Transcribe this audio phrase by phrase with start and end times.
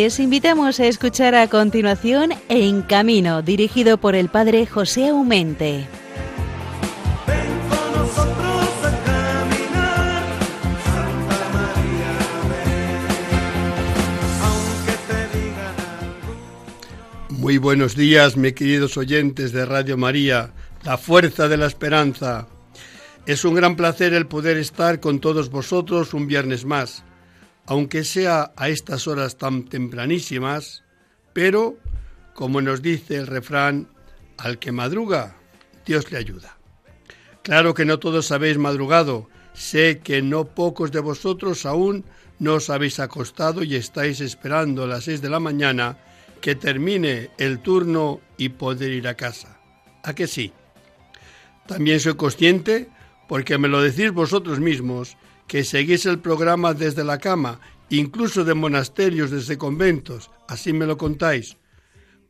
[0.00, 5.88] Les invitamos a escuchar a continuación En Camino, dirigido por el padre José Aumente.
[17.30, 20.52] Muy buenos días, mis queridos oyentes de Radio María,
[20.84, 22.46] la fuerza de la esperanza.
[23.26, 27.02] Es un gran placer el poder estar con todos vosotros un viernes más,
[27.68, 30.84] aunque sea a estas horas tan tempranísimas,
[31.34, 31.76] pero,
[32.32, 33.88] como nos dice el refrán,
[34.38, 35.36] al que madruga,
[35.84, 36.56] Dios le ayuda.
[37.42, 42.06] Claro que no todos habéis madrugado, sé que no pocos de vosotros aún
[42.38, 45.98] no os habéis acostado y estáis esperando a las seis de la mañana
[46.40, 49.60] que termine el turno y poder ir a casa.
[50.04, 50.52] ¿A que sí?
[51.66, 52.88] También soy consciente,
[53.28, 58.54] porque me lo decís vosotros mismos, que seguís el programa desde la cama, incluso de
[58.54, 61.56] monasterios, desde conventos, así me lo contáis.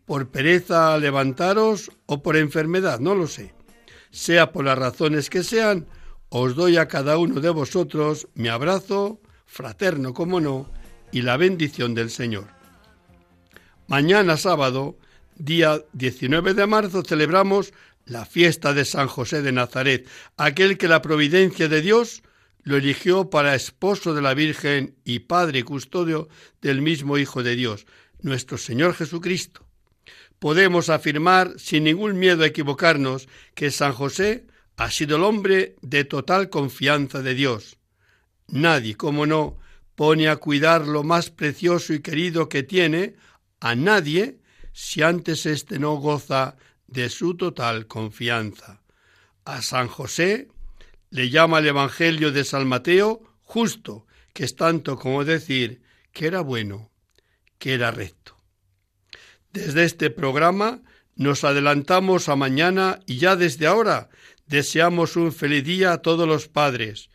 [0.07, 3.53] Por pereza a levantaros o por enfermedad, no lo sé.
[4.11, 5.87] Sea por las razones que sean,
[6.31, 10.71] os doy a cada uno de vosotros mi abrazo, fraterno como no,
[11.11, 12.47] y la bendición del Señor.
[13.89, 14.97] Mañana sábado,
[15.37, 17.73] día 19 de marzo, celebramos
[18.05, 22.23] la fiesta de San José de Nazaret, aquel que la providencia de Dios
[22.69, 26.29] lo eligió para esposo de la Virgen y padre y custodio
[26.61, 27.87] del mismo Hijo de Dios,
[28.21, 29.67] nuestro Señor Jesucristo.
[30.39, 36.05] Podemos afirmar sin ningún miedo a equivocarnos que San José ha sido el hombre de
[36.05, 37.79] total confianza de Dios.
[38.49, 39.57] Nadie, como no,
[39.95, 43.17] pone a cuidar lo más precioso y querido que tiene,
[43.61, 44.41] a nadie
[44.75, 48.83] si antes éste no goza de su total confianza.
[49.47, 50.49] A San José
[51.11, 55.83] le llama el Evangelio de San Mateo justo, que es tanto como decir
[56.13, 56.91] que era bueno,
[57.59, 58.37] que era recto.
[59.53, 60.83] Desde este programa
[61.17, 64.09] nos adelantamos a mañana y ya desde ahora
[64.47, 67.11] deseamos un feliz día a todos los padres.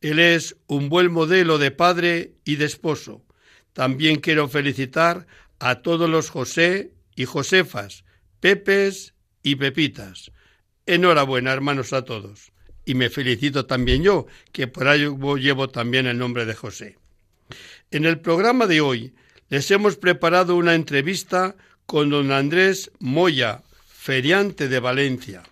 [0.00, 3.24] Él es un buen modelo de padre y de esposo.
[3.72, 5.26] También quiero felicitar
[5.58, 8.04] a todos los José y Josefas,
[8.40, 10.32] Pepes y Pepitas.
[10.84, 12.52] Enhorabuena, hermanos, a todos.
[12.86, 16.96] Y me felicito también yo, que por ello llevo también el nombre de José.
[17.90, 19.12] En el programa de hoy
[19.48, 25.42] les hemos preparado una entrevista con don Andrés Moya, feriante de Valencia.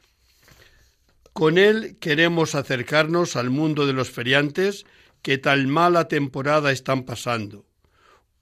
[1.33, 4.87] Con él queremos acercarnos al mundo de los feriantes
[5.21, 7.67] que tal mala temporada están pasando.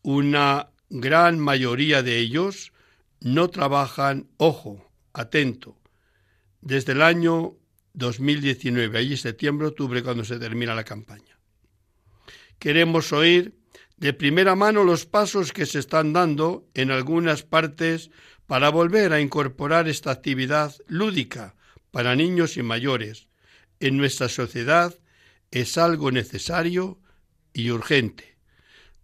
[0.02, 2.72] Una gran mayoría de ellos
[3.20, 5.78] no trabajan, ojo, atento,
[6.60, 7.56] desde el año
[7.94, 11.38] 2019, allí septiembre, octubre, cuando se termina la campaña.
[12.58, 13.54] Queremos oír
[13.96, 18.10] de primera mano los pasos que se están dando en algunas partes
[18.46, 21.54] para volver a incorporar esta actividad lúdica
[21.90, 23.28] para niños y mayores
[23.80, 24.94] en nuestra sociedad
[25.50, 26.98] es algo necesario
[27.52, 28.32] y urgente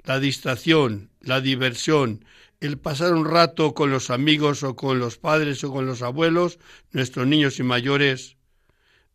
[0.09, 2.25] la distracción, la diversión,
[2.60, 6.59] el pasar un rato con los amigos o con los padres o con los abuelos,
[6.93, 8.38] nuestros niños y mayores,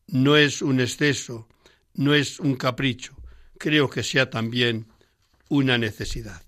[0.08, 1.48] no es un exceso,
[1.94, 3.16] no es un capricho,
[3.58, 4.88] creo que sea también
[5.50, 6.44] una necesidad.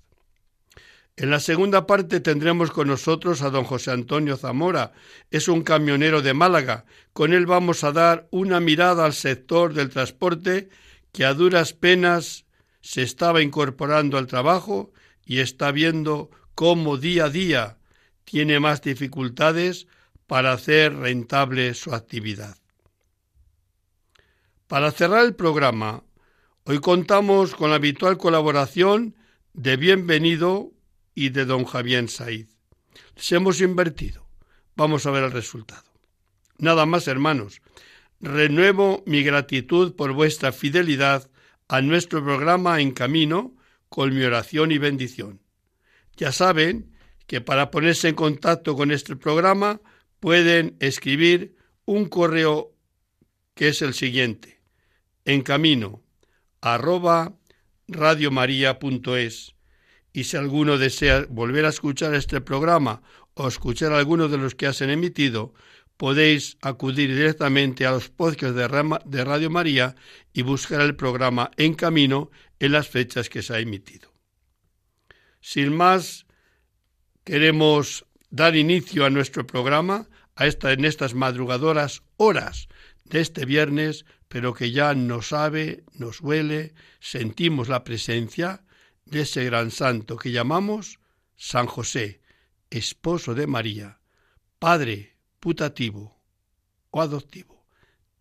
[1.17, 4.91] En la segunda parte tendremos con nosotros a don José Antonio Zamora.
[5.31, 6.83] Es un camionero de Málaga.
[7.13, 10.67] Con él vamos a dar una mirada al sector del transporte
[11.13, 12.45] que a duras penas
[12.81, 14.91] se estaba incorporando al trabajo
[15.25, 17.77] y está viendo cómo día a día
[18.25, 19.87] tiene más dificultades
[20.27, 22.57] para hacer rentable su actividad.
[24.67, 26.03] Para cerrar el programa,
[26.63, 29.15] hoy contamos con la habitual colaboración
[29.53, 30.71] de Bienvenido
[31.13, 32.47] y de don Javier Said.
[33.15, 34.27] Les hemos invertido.
[34.75, 35.83] Vamos a ver el resultado.
[36.57, 37.61] Nada más, hermanos.
[38.19, 41.29] Renuevo mi gratitud por vuestra fidelidad
[41.67, 43.55] a nuestro programa En Camino
[43.87, 45.41] con mi oración y bendición.
[46.17, 46.91] Ya saben
[47.27, 49.79] que para ponerse en contacto con este programa
[50.19, 52.71] pueden escribir un correo
[53.53, 54.54] que es el siguiente,
[55.25, 56.03] en camino
[56.61, 57.33] arroba
[57.87, 59.55] radiomaria.es
[60.13, 63.01] y si alguno desea volver a escuchar este programa
[63.33, 65.53] o escuchar alguno de los que hacen emitido,
[65.97, 69.95] podéis acudir directamente a los podcasts de Radio María
[70.33, 74.13] y buscar el programa En Camino en las fechas que se ha emitido.
[75.41, 76.25] Sin más,
[77.23, 82.67] queremos dar inicio a nuestro programa a esta, en estas madrugadoras horas
[83.05, 88.65] de este viernes, pero que ya nos sabe, nos huele, sentimos la presencia
[89.05, 90.99] de ese gran santo que llamamos
[91.37, 92.19] San José,
[92.69, 94.01] esposo de María,
[94.59, 96.19] padre putativo
[96.91, 97.65] o adoptivo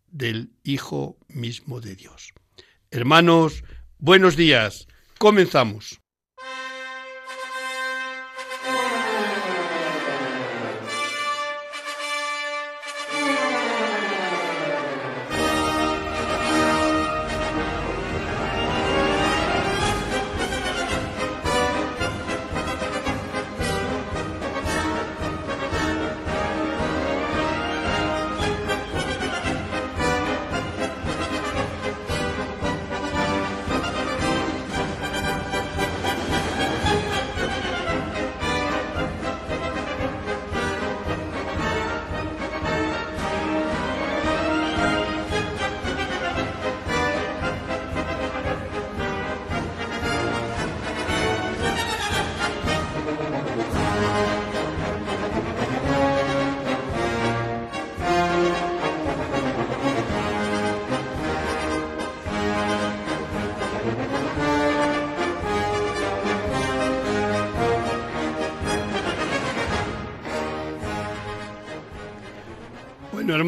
[0.07, 2.33] del Hijo mismo de Dios.
[2.93, 3.65] Hermanos,
[3.99, 4.87] buenos días.
[5.19, 6.04] Comenzamos.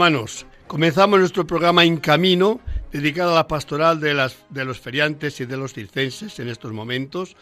[0.06, 2.60] Hermanos, comenzamos nuestro programa En Camino,
[2.92, 4.14] dedicado a la pastoral de,
[4.64, 7.36] los feriantes y de los circenses en estos momentos.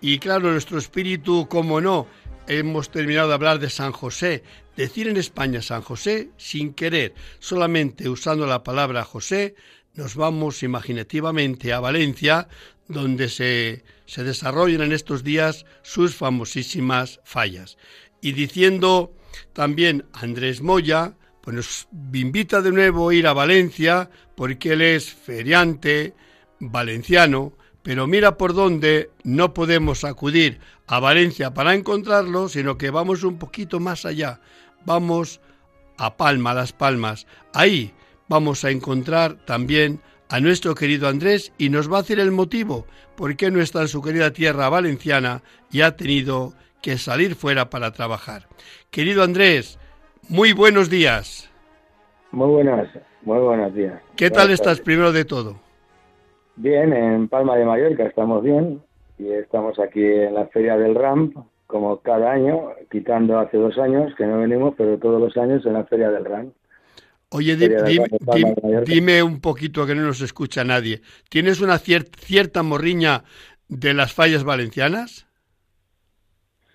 [0.00, 2.08] Y claro, nuestro espíritu, como no,
[2.48, 4.42] hemos terminado de hablar de San José.
[4.76, 9.54] Decir en España San José sin querer, solamente usando la palabra José,
[9.94, 12.48] nos vamos imaginativamente a Valencia,
[12.88, 17.78] donde se, se desarrollan en estos días sus famosísimas fallas.
[18.20, 19.14] Y diciendo
[19.52, 25.12] también Andrés Moya, pues nos invita de nuevo a ir a Valencia porque él es
[25.12, 26.14] feriante
[26.58, 27.52] valenciano,
[27.82, 33.38] pero mira por dónde no podemos acudir a Valencia para encontrarlo, sino que vamos un
[33.38, 34.40] poquito más allá.
[34.84, 35.40] Vamos
[35.96, 37.26] a Palma, Las Palmas.
[37.54, 37.94] Ahí
[38.28, 42.86] vamos a encontrar también a nuestro querido Andrés y nos va a decir el motivo
[43.16, 47.68] por qué no está en su querida tierra valenciana y ha tenido que salir fuera
[47.68, 48.48] para trabajar.
[48.90, 49.78] Querido Andrés,
[50.30, 51.50] muy buenos días.
[52.30, 52.88] Muy buenos,
[53.22, 54.00] muy buenos días.
[54.16, 55.60] ¿Qué tal estás primero de todo?
[56.56, 58.80] Bien, en Palma de Mallorca estamos bien
[59.18, 61.36] y estamos aquí en la Feria del Ramp,
[61.66, 65.74] como cada año, quitando hace dos años que no venimos, pero todos los años en
[65.74, 66.54] la Feria del Ramp.
[67.30, 67.56] Oye,
[68.86, 71.00] dime, un poquito que no nos escucha nadie.
[71.28, 73.24] ¿Tienes una cierta morriña
[73.68, 75.29] de las fallas valencianas?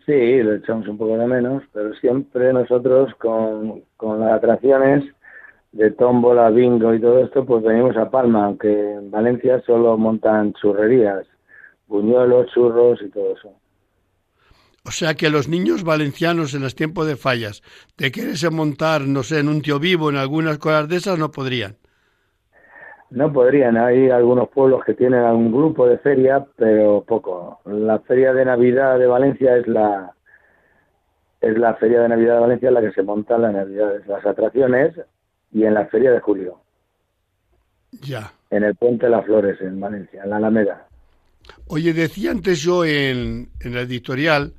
[0.06, 3.84] Sí, lo echamos un poco de menos, pero siempre nosotros con,
[4.20, 5.04] las atracciones
[5.72, 10.54] de tómbola, bingo y todo esto, pues venimos a Palma, aunque en Valencia solo montan
[10.54, 11.26] churrerías,
[11.88, 13.54] buñuelos, churros y todo eso.
[14.86, 17.64] O sea que los niños valencianos en los tiempos de fallas,
[17.98, 21.32] de quererse montar, no sé, en un tío vivo, en algunas cosas de esas, no
[21.32, 21.78] podrían.
[23.12, 27.60] No podrían, hay algunos pueblos que tienen algún grupo de feria, pero poco.
[27.66, 30.12] La feria de Navidad de Valencia es la
[31.42, 34.26] es la feria de Navidad de Valencia la que se monta en la Navidad, las
[34.26, 34.96] atracciones
[35.52, 36.60] y en la feria de julio.
[37.92, 38.34] Ya.
[38.50, 40.88] En el Puente de las Flores, en Valencia, en la Alameda.
[41.68, 44.54] Oye, decía antes yo en, en el editorial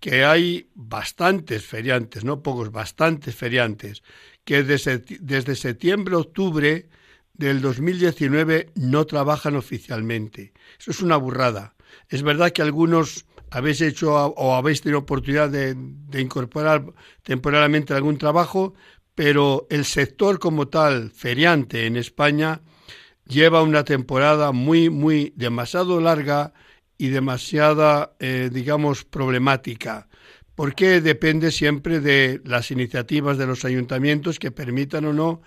[0.00, 4.02] que hay bastantes feriantes, no pocos, bastantes feriantes,
[4.44, 6.86] que desde, desde septiembre, octubre
[7.34, 10.52] del 2019 no trabajan oficialmente.
[10.78, 11.74] Eso es una burrada.
[12.08, 15.76] Es verdad que algunos habéis hecho o habéis tenido oportunidad de,
[16.20, 16.84] incorporar
[17.22, 18.74] temporalmente algún trabajo,
[19.14, 22.62] pero el sector como tal, feriante en España,
[23.26, 26.54] lleva una temporada muy, muy demasiado larga
[26.96, 30.08] y demasiada, eh, digamos, problemática,
[30.54, 35.42] porque depende siempre de las iniciativas de los ayuntamientos que permitan o no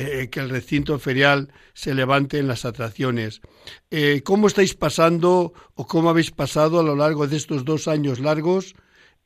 [0.00, 3.40] eh, que el recinto ferial se levante en las atracciones.
[3.90, 8.20] Eh, ¿Cómo estáis pasando o cómo habéis pasado a lo largo de estos dos años
[8.20, 8.76] largos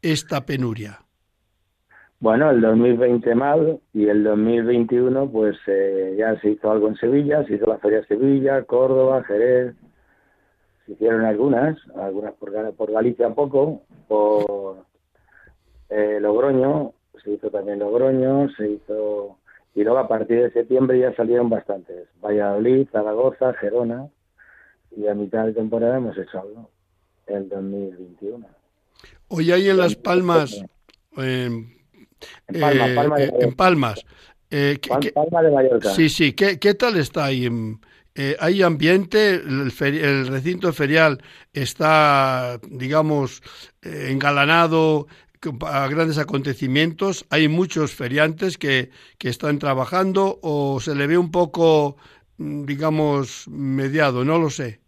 [0.00, 1.00] esta penuria?
[2.20, 7.44] Bueno, el 2020 mal y el 2021 pues eh, ya se hizo algo en Sevilla,
[7.44, 9.74] se hizo la Feria Sevilla, Córdoba, Jerez,
[10.86, 14.86] se hicieron algunas, algunas por, por Galicia un poco, por
[15.90, 19.36] Logroño, se hizo también Logroño, se hizo
[19.74, 22.08] y luego a partir de septiembre ya salieron bastantes.
[22.22, 24.08] Valladolid, Zaragoza, Gerona
[24.96, 26.70] y a mitad de temporada hemos hecho algo,
[27.26, 28.46] el 2021.
[29.28, 30.62] Hoy hay en Las Palmas...
[31.16, 31.72] en,
[32.60, 34.04] Palma, eh, Palma de en Palmas.
[34.50, 34.78] Eh,
[35.14, 35.90] Palma de Mallorca.
[35.90, 36.34] Sí, sí.
[36.34, 37.48] ¿Qué, ¿Qué, tal está ahí?
[38.14, 41.22] eh, hay ambiente, el, recinto ferial
[41.54, 43.42] está, digamos,
[43.80, 45.06] eh, engalanado
[45.66, 51.30] a grandes acontecimientos, hay muchos feriantes que, que están trabajando o se le ve un
[51.30, 51.96] poco,
[52.38, 54.80] mm, digamos, mediado, no lo sé.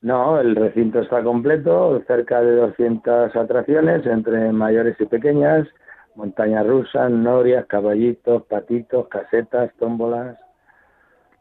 [0.00, 5.66] No, el recinto está completo, cerca de 200 atracciones entre mayores y pequeñas,
[6.14, 10.38] montañas rusas, norias, caballitos, patitos, casetas, tómbolas,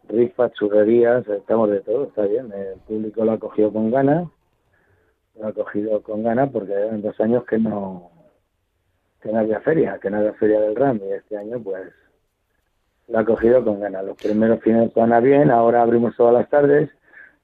[0.10, 2.52] rifas, churrerías, estamos de todo, está bien.
[2.52, 4.28] El público lo ha cogido con ganas,
[5.40, 8.10] lo ha cogido con ganas porque eran dos años que no,
[9.22, 11.92] que no había feria, que no había feria del RAM y este año pues
[13.08, 14.06] lo ha cogido con ganas.
[14.06, 16.90] Los primeros fines van bien, ahora abrimos todas las tardes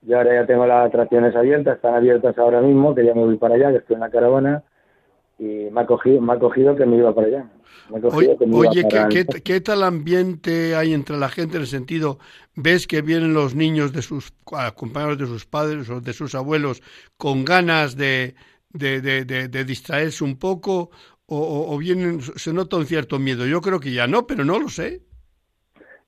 [0.05, 3.37] yo ahora ya tengo las atracciones abiertas, están abiertas ahora mismo, que ya me voy
[3.37, 4.63] para allá, que estoy en la caravana
[5.39, 7.49] y me ha cogido, me ha cogido que me iba para allá.
[8.51, 8.85] Oye,
[9.43, 12.19] ¿qué, tal ambiente hay entre la gente en el sentido,
[12.55, 14.33] ves que vienen los niños de sus
[14.75, 16.81] compañeros de sus padres o de sus abuelos
[17.17, 18.35] con ganas de,
[18.69, 20.91] de, de, distraerse un poco
[21.25, 23.45] o, o, vienen, se nota un cierto miedo?
[23.45, 25.01] Yo creo que ya no, pero no lo sé.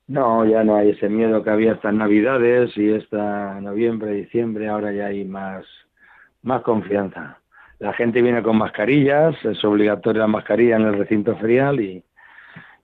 [0.08, 4.92] No, ya no hay ese miedo que había hasta Navidades y hasta noviembre, diciembre, ahora
[4.94, 5.66] ya hay más,
[6.44, 7.40] más confianza.
[7.80, 12.04] La gente viene con mascarillas, es obligatoria la mascarilla en el recinto ferial y,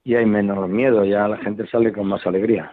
[0.03, 2.71] y hay menos miedo, ya la gente sale con más alegría.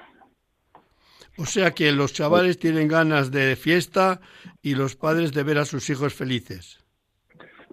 [1.36, 4.20] O sea que los chavales tienen ganas de fiesta
[4.60, 6.84] y los padres de ver a sus hijos felices.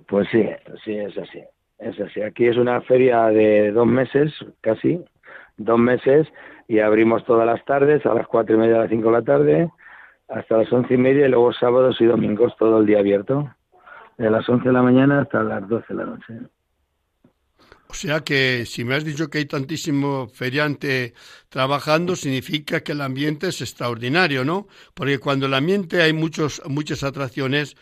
[0.08, 0.44] Pues sí,
[0.84, 1.42] sí, es así.
[1.80, 2.22] Es así.
[2.22, 5.04] Aquí es una feria de dos meses, casi,
[5.58, 6.28] dos meses,
[6.68, 9.22] y abrimos todas las tardes, a las cuatro y media, a las cinco de la
[9.24, 9.70] tarde,
[10.30, 13.54] hasta las once y media, y luego sábados y domingos todo el día abierto,
[14.18, 16.34] de las once de la mañana hasta las doce de la noche.
[17.88, 21.14] O sea que si me has dicho que hay tantísimo feriante
[21.50, 24.68] trabajando, significa que el ambiente es extraordinario, ¿no?
[24.94, 27.78] Porque cuando el ambiente hay muchos, muchas atracciones,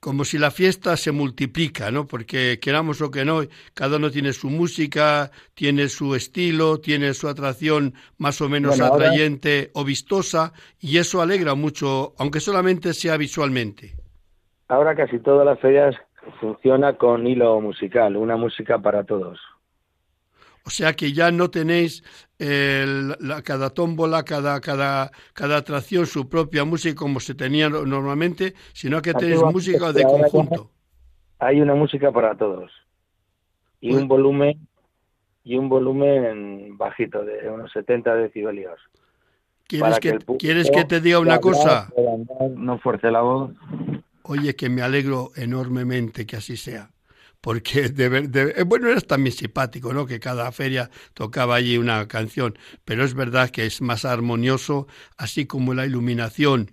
[0.00, 2.06] como si la fiesta se multiplica, ¿no?
[2.06, 3.42] Porque queramos o que no,
[3.74, 9.70] cada uno tiene su música, tiene su estilo, tiene su atracción más o menos atrayente
[9.74, 13.92] o vistosa, y eso alegra mucho, aunque solamente sea visualmente.
[14.68, 15.94] Ahora casi todas las ferias
[16.40, 19.38] funciona con hilo musical, una música para todos.
[20.64, 22.04] O sea que ya no tenéis
[22.38, 29.00] la, cada tómbola, cada, cada, cada atracción su propia música como se tenía normalmente, sino
[29.02, 30.70] que tenéis música de conjunto.
[31.38, 32.70] Hay una música para todos
[33.80, 34.66] y un volumen
[35.42, 38.78] y un volumen bajito de unos 70 decibelios.
[39.66, 41.90] ¿Quieres que, ¿Quieres que te diga una cosa?
[42.56, 43.52] No fuerce la voz.
[44.22, 46.90] Oye, que me alegro enormemente que así sea
[47.40, 50.06] porque de, eh, bueno, era también simpático, ¿no?
[50.06, 55.46] Que cada feria tocaba allí una canción, pero es verdad que es más armonioso, así
[55.46, 56.70] como la iluminación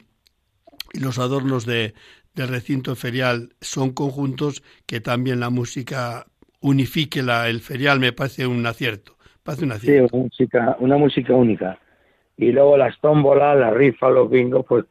[0.93, 1.93] y los adornos de,
[2.33, 6.25] del recinto ferial son conjuntos, que también la música
[6.61, 9.13] unifique la, el ferial me parece un acierto.
[9.43, 10.07] Parece un acierto.
[10.07, 11.79] Sí, una música, una música única.
[12.37, 14.85] Y luego las tómbolas, la rifa, los bingos, pues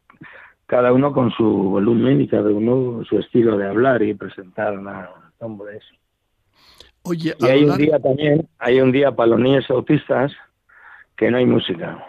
[0.65, 5.09] cada uno con su volumen y cada uno su estilo de hablar y presentar una,
[5.39, 5.83] hombres.
[7.03, 10.31] Oye, y hay un día también, hay un día para los niños autistas
[11.15, 12.05] que no hay música.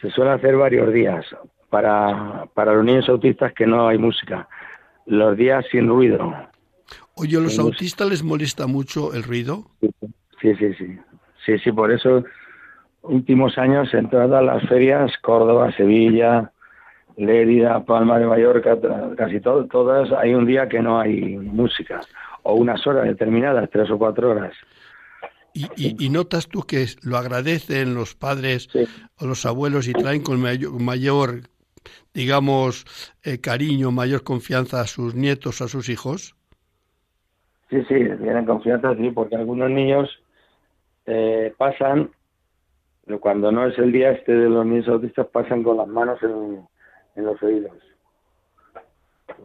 [0.00, 1.24] Se suele hacer varios días
[1.70, 4.48] para, para los niños autistas que no hay música.
[5.06, 6.34] Los días sin ruido.
[7.14, 9.64] Oye, ¿a los autistas les molesta mucho el ruido?
[9.80, 10.98] Sí, sí, sí.
[11.44, 12.24] Sí, sí, por eso
[13.02, 16.52] últimos años en todas las ferias, Córdoba, Sevilla,
[17.16, 18.76] Lérida, Palma de Mallorca,
[19.16, 22.00] casi todo, todas hay un día que no hay música
[22.42, 24.54] o unas horas determinadas, tres o cuatro horas.
[25.54, 28.68] Y, y, notas tú que lo agradecen los padres
[29.18, 31.40] o los abuelos y traen con mayor,
[32.12, 32.84] digamos,
[33.24, 36.36] eh, cariño, mayor confianza a sus nietos, a sus hijos?
[37.70, 40.10] Sí, sí, tienen confianza, sí, porque algunos niños
[41.06, 42.10] eh, pasan,
[43.20, 46.66] cuando no es el día este de los niños autistas, pasan con las manos en,
[47.16, 47.72] en los oídos.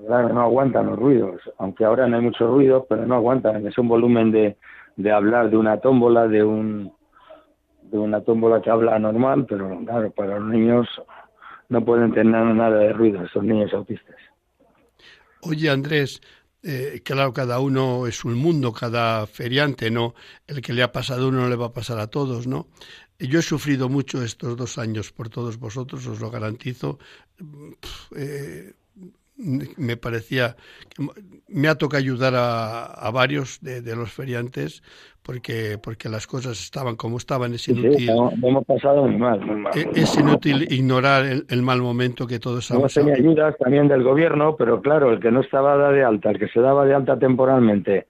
[0.05, 3.65] Claro, no aguantan los ruidos, aunque ahora no hay mucho ruido, pero no aguantan.
[3.67, 4.57] Es un volumen de,
[4.95, 6.93] de hablar de una tómbola, de un
[7.83, 10.87] de una tómbola que habla normal, pero claro, para los niños
[11.67, 14.15] no pueden tener nada de ruido, esos niños autistas.
[15.41, 16.21] Oye, Andrés,
[16.63, 20.13] eh, claro, cada uno es un mundo, cada feriante, ¿no?
[20.47, 22.67] El que le ha pasado a uno no le va a pasar a todos, ¿no?
[23.27, 26.97] Yo he sufrido mucho estos dos años por todos vosotros, os lo garantizo.
[28.15, 28.73] Eh,
[29.77, 30.55] me parecía,
[31.47, 34.83] me ha tocado ayudar a, varios de, los feriantes
[35.23, 37.53] porque porque las cosas estaban como estaban.
[37.53, 38.09] Es inútil.
[38.43, 39.39] hemos pasado muy mal,
[39.73, 44.55] e, Es, inútil ignorar el, mal momento que todos Hemos tenido ayudas también del gobierno,
[44.55, 48.07] pero claro, el que no estaba de alta, el que se daba de alta temporalmente,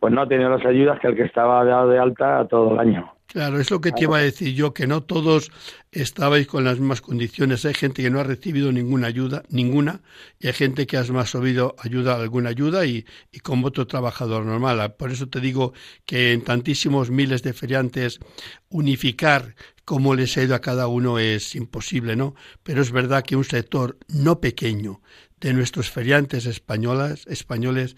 [0.00, 2.78] pues no ha tenido las ayudas que el que estaba dado de alta todo el
[2.78, 3.13] año.
[3.34, 5.50] Claro, es lo que te iba a decir yo, que no todos
[5.90, 7.64] estabais con las mismas condiciones.
[7.64, 10.02] Hay gente que no ha recibido ninguna ayuda, ninguna,
[10.38, 14.44] y hay gente que has más oído ayuda, alguna ayuda, y, y como otro trabajador
[14.46, 14.94] normal.
[14.94, 15.72] Por eso te digo
[16.06, 18.20] que en tantísimos miles de feriantes
[18.68, 22.36] unificar cómo les ha ido a cada uno es imposible, ¿no?
[22.62, 25.02] Pero es verdad que un sector no pequeño
[25.40, 27.96] de nuestros feriantes españolas, españoles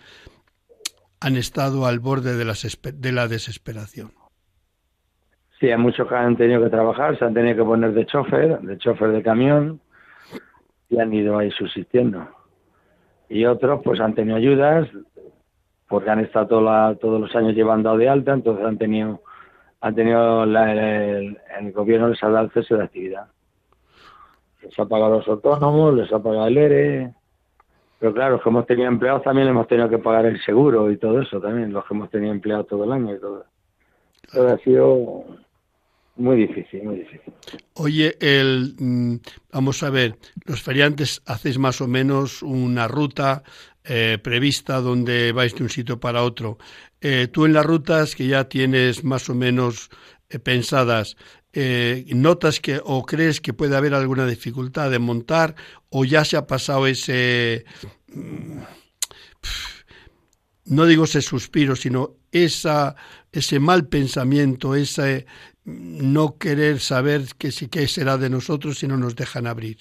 [1.21, 4.15] han estado al borde de, de la desesperación.
[5.59, 8.61] Sí, hay muchos que han tenido que trabajar, se han tenido que poner de chofer,
[8.61, 9.81] de chofer de camión,
[10.91, 12.29] y han ido ahí subsistiendo.
[13.29, 14.89] Y otros, pues han tenido ayudas,
[15.89, 19.23] porque han estado todos los años llevando de alta, entonces han tenido,
[19.81, 21.39] han tenido el,
[21.73, 23.29] gobierno les ha dado el cese de actividad.
[24.63, 27.15] Les ha pagado los autónomos, les ha pagado el ERE,
[27.99, 30.99] pero claro, los que hemos tenido empleados también hemos tenido que pagar el seguro y
[30.99, 33.45] todo eso también, los que hemos tenido empleados todo el año y todo.
[34.33, 35.25] Todo ha sido
[36.17, 37.33] muy difícil, muy difícil.
[37.75, 39.17] Oye, el, mm,
[39.53, 43.43] vamos a ver, los feriantes hacéis más o menos una ruta
[43.85, 46.59] eh, prevista donde vais de un sitio para otro.
[47.01, 49.91] Eh, tú en las rutas que ya tienes más o menos
[50.29, 51.17] eh, pensadas,
[52.09, 55.55] ¿notas que o crees que puede haber alguna dificultad de montar
[55.89, 57.65] o ya se ha pasado ese...
[58.09, 58.59] Mm,
[60.67, 62.97] no digo ese suspiro, sino esa,
[63.33, 65.27] ese mal pensamiento, ese
[65.67, 69.79] no querer saber que sí que será de nosotros si no nos dejan abrir.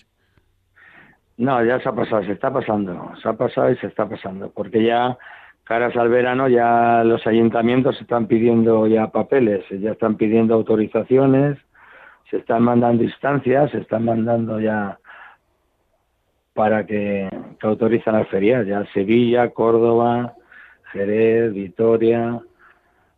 [1.38, 4.50] No, ya se ha pasado, se está pasando, se ha pasado y se está pasando,
[4.50, 5.18] porque ya
[5.66, 11.58] caras al verano ya los ayuntamientos están pidiendo ya papeles, ya están pidiendo autorizaciones,
[12.30, 14.98] se están mandando instancias, se están mandando ya
[16.54, 20.36] para que, que autorizan las ferias, ya Sevilla, Córdoba,
[20.94, 22.40] Jerez, Vitoria,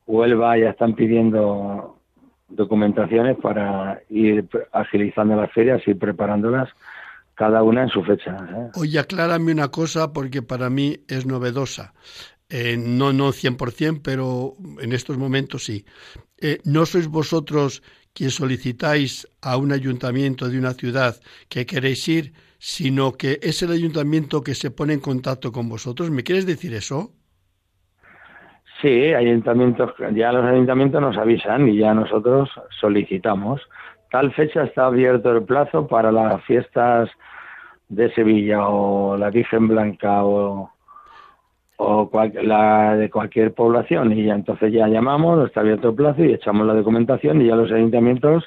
[0.07, 1.96] Huelva ya están pidiendo
[2.49, 6.69] documentaciones para ir agilizando las ferias, y preparándolas
[7.35, 8.35] cada una en su fecha.
[8.35, 8.69] ¿eh?
[8.75, 11.93] Oye, aclárame una cosa porque para mí es novedosa.
[12.49, 15.85] Eh, no, no 100%, pero en estos momentos sí.
[16.39, 17.83] Eh, ¿No sois vosotros
[18.13, 23.71] quien solicitáis a un ayuntamiento de una ciudad que queréis ir, sino que es el
[23.71, 26.09] ayuntamiento que se pone en contacto con vosotros?
[26.09, 27.11] ¿Me quieres decir eso?
[28.81, 33.61] Sí, ayuntamientos, ya los ayuntamientos nos avisan y ya nosotros solicitamos.
[34.11, 37.09] Tal fecha está abierto el plazo para las fiestas
[37.89, 40.71] de Sevilla o la Virgen Blanca o,
[41.77, 42.11] o
[42.43, 46.67] la de cualquier población y ya entonces ya llamamos, está abierto el plazo y echamos
[46.67, 48.45] la documentación y ya los ayuntamientos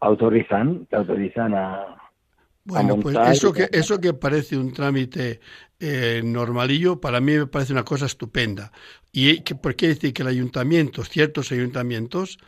[0.00, 1.99] autorizan, te autorizan a,
[2.64, 5.40] bueno, pues eso que, eso que parece un trámite
[5.78, 8.72] eh, normalillo, para mí me parece una cosa estupenda.
[9.12, 12.38] Y que, por qué decir que el ayuntamiento, ciertos ayuntamientos,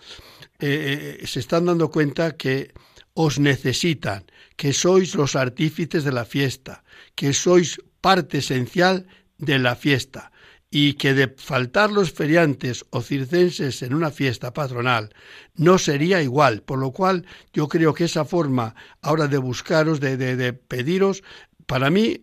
[0.59, 2.73] eh, eh, se están dando cuenta que
[3.15, 4.25] os necesitan,
[4.57, 9.07] que sois los artífices de la fiesta, que sois parte esencial
[9.39, 10.32] de la fiesta
[10.75, 15.11] y que de faltar los feriantes o circenses en una fiesta patronal
[15.55, 20.17] no sería igual, por lo cual yo creo que esa forma ahora de buscaros, de,
[20.17, 21.23] de, pediros,
[21.67, 22.23] para mí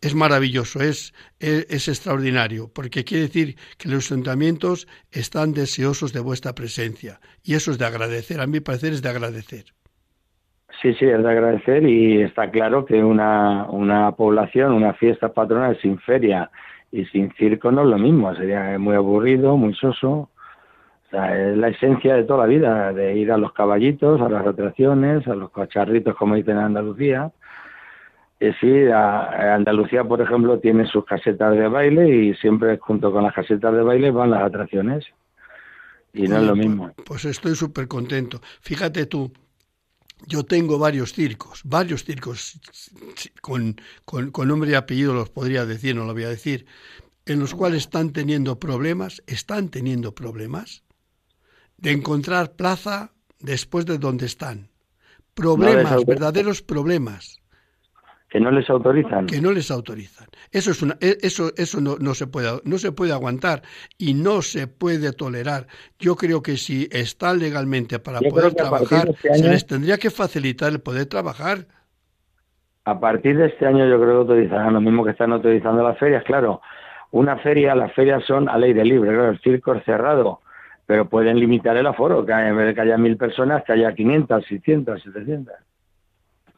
[0.00, 6.54] es maravilloso, es, es, extraordinario, porque quiere decir que los ayuntamientos están deseosos de vuestra
[6.54, 9.64] presencia y eso es de agradecer, a mi parecer es de agradecer.
[10.80, 15.76] Sí, sí, es de agradecer y está claro que una, una población, una fiesta patronal
[15.82, 16.48] sin feria
[16.90, 20.30] y sin circo no es lo mismo, sería muy aburrido, muy soso.
[21.06, 24.28] O sea, es la esencia de toda la vida, de ir a los caballitos, a
[24.28, 27.32] las atracciones, a los cacharritos, como dicen en Andalucía.
[28.40, 33.34] Y sí, Andalucía, por ejemplo, tiene sus casetas de baile y siempre junto con las
[33.34, 35.06] casetas de baile van las atracciones.
[36.12, 36.90] Y no es lo mismo.
[36.94, 38.40] Pues, pues estoy súper contento.
[38.60, 39.32] Fíjate tú,
[40.26, 42.58] yo tengo varios circos, varios circos,
[43.40, 46.66] con, con, nombre y apellido los podría decir, no lo voy a decir,
[47.26, 50.82] en los cuales están teniendo problemas, están teniendo problemas
[51.76, 54.70] de encontrar plaza después de donde están.
[55.34, 57.40] Problemas, verdaderos problemas
[58.28, 61.96] que no les autorizan que no les autorizan eso es una e, eso eso no,
[61.98, 63.62] no se puede no se puede aguantar
[63.96, 65.66] y no se puede tolerar
[65.98, 70.72] yo creo que si están legalmente para poder trabajar este se les tendría que facilitar
[70.72, 71.66] el poder trabajar
[72.88, 75.98] a partir de este año yo creo que utilizarán lo mismo que están utilizando las
[75.98, 76.62] ferias, claro.
[77.10, 80.40] Una feria, las ferias son a ley de libre, claro, el circo es cerrado,
[80.86, 83.94] pero pueden limitar el aforo, que en vez de que haya mil personas, que haya
[83.94, 85.54] 500, 600, 700.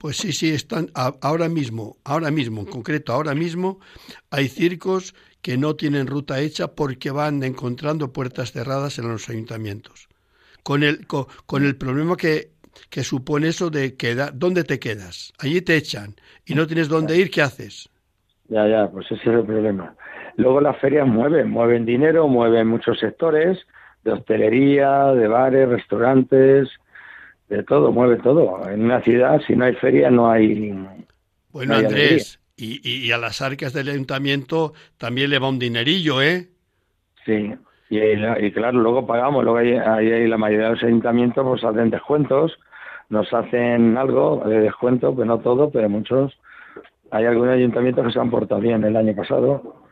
[0.00, 3.80] Pues sí, sí, están ahora mismo, ahora mismo, en concreto, ahora mismo
[4.30, 10.08] hay circos que no tienen ruta hecha porque van encontrando puertas cerradas en los ayuntamientos.
[10.62, 12.50] Con el, con el problema que
[12.88, 15.32] que supone eso de quedar, ¿dónde te quedas?
[15.38, 16.14] Allí te echan
[16.46, 17.90] y no tienes dónde ir, ¿qué haces?
[18.48, 19.94] Ya, ya, pues ese es el problema.
[20.36, 23.58] Luego las ferias mueven, mueven dinero, mueven muchos sectores,
[24.04, 26.68] de hostelería, de bares, restaurantes,
[27.50, 28.66] de todo, mueve todo.
[28.70, 30.72] En una ciudad, si no hay feria, no hay.
[31.52, 36.48] Bueno, Andrés, y, y, a las arcas del ayuntamiento también le va un dinerillo, ¿eh?
[37.24, 37.52] Sí,
[37.90, 42.56] y, claro, luego pagamos, luego hay, hay, la mayoría de los ayuntamientos pues hacen descuentos,
[43.08, 46.38] nos hacen algo de descuento, pues no todo, pero muchos.
[47.10, 49.82] Hay algunos ayuntamientos que se han portado bien el año pasado,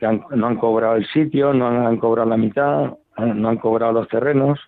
[0.00, 4.08] que no han cobrado el sitio, no han cobrado la mitad, no han cobrado los
[4.08, 4.58] terrenos,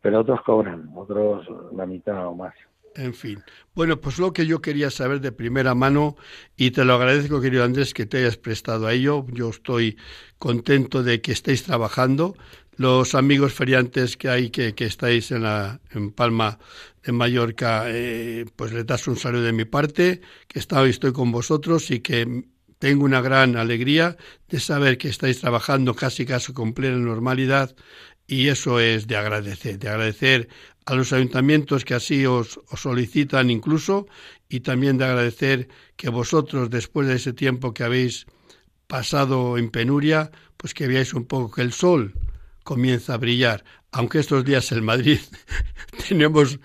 [0.00, 2.54] pero otros cobran, otros la mitad o más.
[2.96, 3.42] En fin.
[3.74, 6.16] Bueno, pues lo que yo quería saber de primera mano,
[6.56, 9.24] y te lo agradezco, querido Andrés, que te hayas prestado a ello.
[9.32, 9.96] Yo estoy
[10.38, 12.34] contento de que estéis trabajando.
[12.76, 16.58] Los amigos feriantes que hay, que, que estáis en, la, en Palma
[17.04, 21.30] de Mallorca, eh, pues les das un saludo de mi parte, que estoy, estoy con
[21.30, 22.44] vosotros y que
[22.80, 24.16] tengo una gran alegría
[24.48, 27.76] de saber que estáis trabajando casi casi con plena normalidad
[28.30, 30.48] y eso es de agradecer, de agradecer
[30.86, 34.06] a los ayuntamientos que así os, solicitan incluso
[34.48, 38.26] y también de agradecer que vosotros, después de ese tiempo que habéis
[38.86, 42.14] pasado en penuria, pues que veáis un poco que el sol
[42.62, 45.18] comienza a brillar aunque estos días en Madrid
[46.08, 46.58] tenemos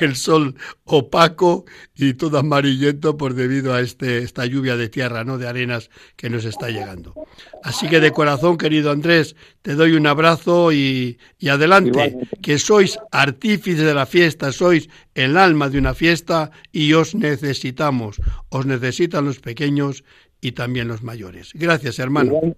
[0.00, 5.38] el sol opaco y todo amarillento por debido a este, esta lluvia de tierra, ¿no?
[5.38, 7.14] de arenas que nos está llegando.
[7.62, 12.98] Así que de corazón, querido Andrés, te doy un abrazo y, y adelante, que sois
[13.12, 19.26] artífices de la fiesta, sois el alma de una fiesta y os necesitamos, os necesitan
[19.26, 20.04] los pequeños
[20.40, 21.50] y también los mayores.
[21.54, 22.56] Gracias, hermano.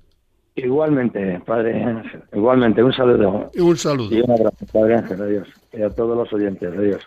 [0.54, 2.22] Igualmente, Padre Ángel.
[2.32, 3.50] Igualmente, un saludo.
[3.56, 4.14] Un saludo.
[4.14, 5.22] Y un abrazo, Padre Ángel.
[5.22, 5.48] Adiós.
[5.72, 6.70] Y a todos los oyentes.
[6.76, 7.02] Adiós.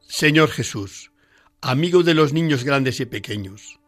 [0.00, 1.12] Señor Jesús,
[1.60, 3.78] amigo de los niños grandes y pequeños,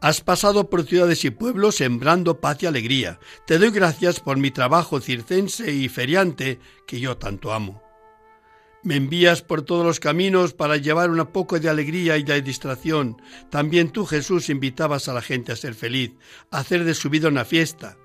[0.00, 3.20] has pasado por ciudades y pueblos sembrando paz y alegría.
[3.46, 7.87] Te doy gracias por mi trabajo circense y feriante que yo tanto amo.
[8.88, 13.20] Me envías por todos los caminos para llevar un poco de alegría y de distracción.
[13.50, 16.12] También tú, Jesús, invitabas a la gente a ser feliz,
[16.50, 17.98] a hacer de su vida una fiesta.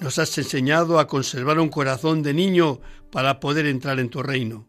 [0.00, 2.80] Nos has enseñado a conservar un corazón de niño
[3.12, 4.66] para poder entrar en tu reino.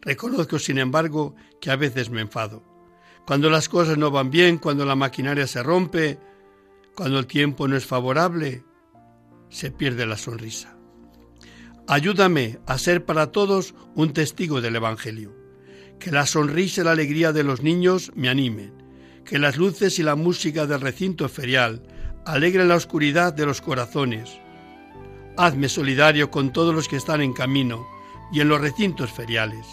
[0.00, 2.64] Reconozco, sin embargo, que a veces me enfado.
[3.28, 6.18] Cuando las cosas no van bien, cuando la maquinaria se rompe,
[6.96, 8.64] cuando el tiempo no es favorable,
[9.48, 10.79] se pierde la sonrisa.
[11.92, 15.34] Ayúdame a ser para todos un testigo del Evangelio.
[15.98, 18.72] Que la sonrisa y la alegría de los niños me animen.
[19.24, 21.82] Que las luces y la música del recinto ferial
[22.24, 24.30] alegren la oscuridad de los corazones.
[25.36, 27.84] Hazme solidario con todos los que están en camino
[28.32, 29.66] y en los recintos feriales.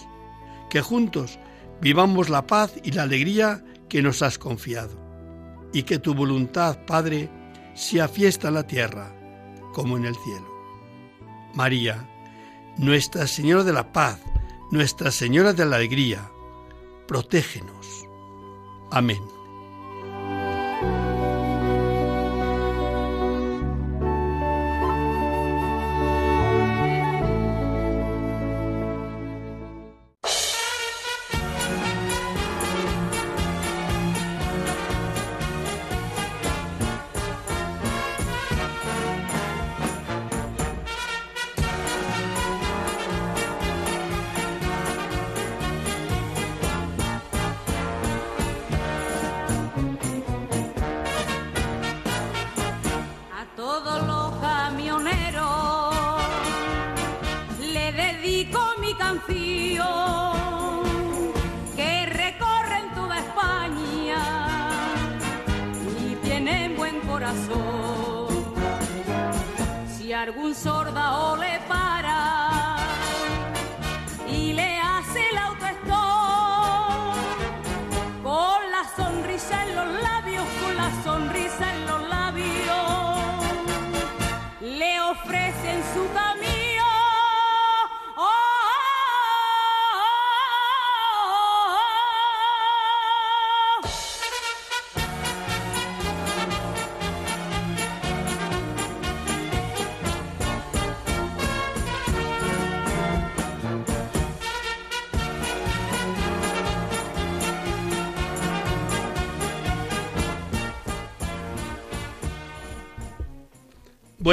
[0.72, 1.38] Que juntos
[1.82, 5.00] vivamos la paz y la alegría que nos has confiado.
[5.72, 7.30] Y que tu voluntad, Padre,
[7.76, 9.16] sea fiesta en la tierra
[9.72, 10.57] como en el cielo.
[11.54, 12.08] María,
[12.78, 14.20] Nuestra Señora de la Paz,
[14.72, 16.30] Nuestra Señora de la Alegría,
[17.08, 18.06] protégenos.
[18.92, 19.37] Amén.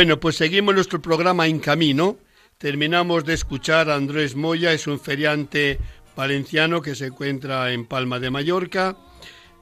[0.04, 2.18] Bueno, pues seguimos nuestro programa en camino.
[2.58, 5.78] Terminamos de escuchar a Andrés Moya, es un feriante
[6.14, 8.98] valenciano que se encuentra en Palma de Mallorca.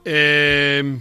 [0.03, 0.99] Eh,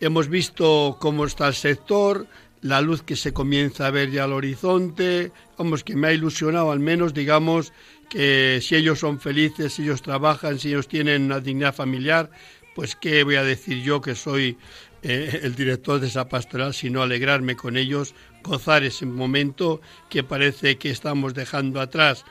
[0.00, 2.28] hemos visto cómo está el sector,
[2.62, 6.72] la luz que se comienza a ver ya al horizonte, vamos, que me ha ilusionado
[6.72, 7.74] al menos, digamos,
[8.08, 12.30] que si ellos son felices, si ellos trabajan, si ellos tienen una dignidad familiar,
[12.74, 14.56] pues qué voy a decir yo que soy
[15.02, 20.78] eh, el director de esa pastoral, sino alegrarme con ellos, gozar ese momento que parece
[20.78, 22.24] que estamos dejando atrás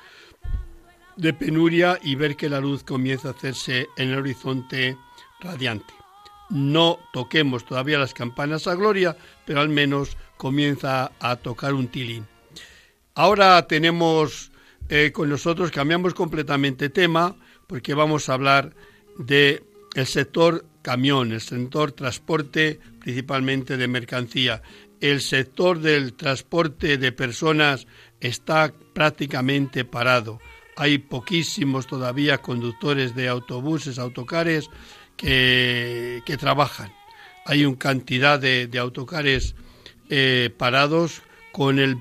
[1.15, 4.97] de penuria y ver que la luz comienza a hacerse en el horizonte
[5.41, 5.93] radiante.
[6.49, 12.25] No toquemos todavía las campanas a gloria, pero al menos comienza a tocar un tilín.
[13.15, 14.51] Ahora tenemos
[14.87, 17.35] eh, con nosotros, cambiamos completamente tema,
[17.67, 18.73] porque vamos a hablar
[19.17, 19.61] de
[19.95, 24.61] el sector camión, el sector transporte principalmente de mercancía.
[25.01, 27.88] El sector del transporte de personas
[28.19, 30.39] está prácticamente parado.
[30.75, 34.69] Hay poquísimos todavía conductores de autobuses, autocares
[35.15, 36.91] que, que trabajan.
[37.45, 39.55] Hay una cantidad de, autocares
[40.09, 41.97] eh, parados con el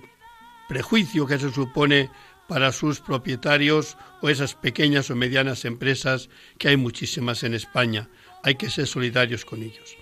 [0.69, 2.11] prejuicio que se supone
[2.47, 8.09] para sus propietarios o esas pequeñas o medianas empresas que hay muchísimas en España.
[8.43, 9.98] Hay que ser solidarios con ellos.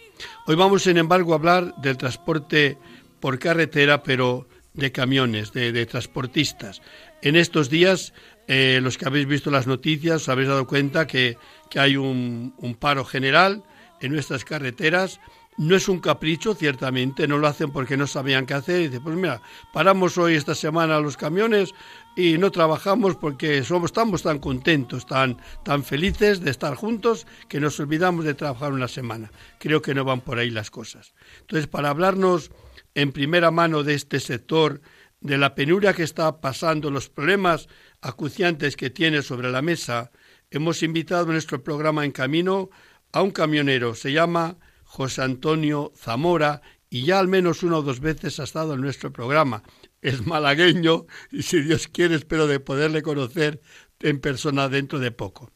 [0.47, 2.79] Hoy vamos, sin embargo, a hablar del transporte
[3.21, 6.83] por carretera, pero de camiones, de, transportistas.
[7.23, 8.13] En estos días,
[8.47, 11.37] eh, los que habéis visto las noticias, os habéis dado cuenta que,
[11.75, 13.63] hay un, un paro general
[14.01, 15.21] en nuestras carreteras
[15.59, 18.79] no es un capricho, ciertamente, no lo hacen porque no sabían qué hacer.
[18.81, 19.41] Dice, pues mira,
[19.73, 21.75] paramos hoy esta semana los camiones
[22.17, 27.61] y no trabajamos porque somos, estamos tan contentos, tan, tan felices de estar juntos que
[27.61, 29.31] nos olvidamos de trabajar una semana.
[29.59, 31.15] Creo que no van por ahí las cosas.
[31.43, 32.51] Entonces, para hablarnos
[32.95, 34.81] en primera mano de este sector,
[35.21, 37.69] de la penuria que está pasando, los problemas
[38.01, 40.11] acuciantes que tiene sobre la mesa,
[40.51, 42.71] hemos invitado en nuestro programa En Camino
[43.13, 43.95] a un camionero.
[43.95, 48.75] Se llama José Antonio Zamora, y ya al menos una o dos veces ha estado
[48.75, 49.63] en nuestro programa.
[50.07, 53.59] Es malagueño y si Dios quiere espero de poderle conocer
[54.01, 55.51] en persona dentro de poco.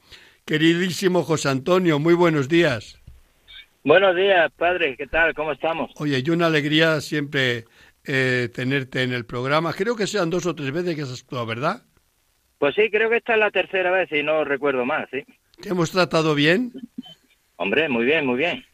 [0.44, 3.00] Queridísimo José Antonio, muy buenos días.
[3.84, 5.34] Buenos días, padre, ¿qué tal?
[5.34, 5.92] ¿Cómo estamos?
[6.00, 7.66] Oye, y una alegría siempre
[8.04, 9.72] eh, tenerte en el programa.
[9.72, 11.84] Creo que sean dos o tres veces que has actuado, ¿verdad?
[12.58, 15.24] Pues sí, creo que esta es la tercera vez y no recuerdo más, ¿sí?
[15.62, 16.72] ¿Te hemos tratado bien?
[17.54, 18.64] Hombre, muy bien, muy bien.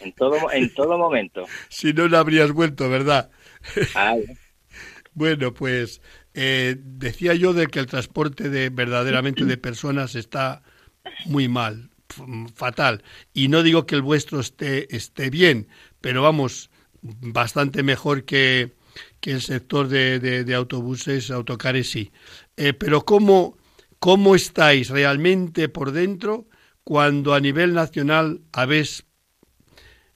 [0.00, 1.44] En todo, en todo momento.
[1.68, 3.30] si no, no habrías vuelto, ¿verdad?
[5.14, 6.00] bueno, pues
[6.34, 10.62] eh, decía yo de que el transporte de verdaderamente de personas está
[11.26, 11.90] muy mal,
[12.54, 13.02] fatal.
[13.32, 15.68] Y no digo que el vuestro esté, esté bien,
[16.00, 16.70] pero vamos,
[17.02, 18.72] bastante mejor que,
[19.20, 22.10] que el sector de, de, autobuses, autocares, sí.
[22.56, 23.58] Eh, pero ¿cómo,
[23.98, 26.48] ¿cómo estáis realmente por dentro
[26.84, 29.04] cuando a nivel nacional habéis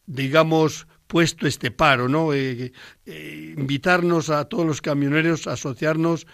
[0.07, 2.33] digamos, puesto este paro, ¿no?
[2.33, 2.73] Eh,
[3.07, 6.27] eh, invitarnos a todos los camioneros a asociarnos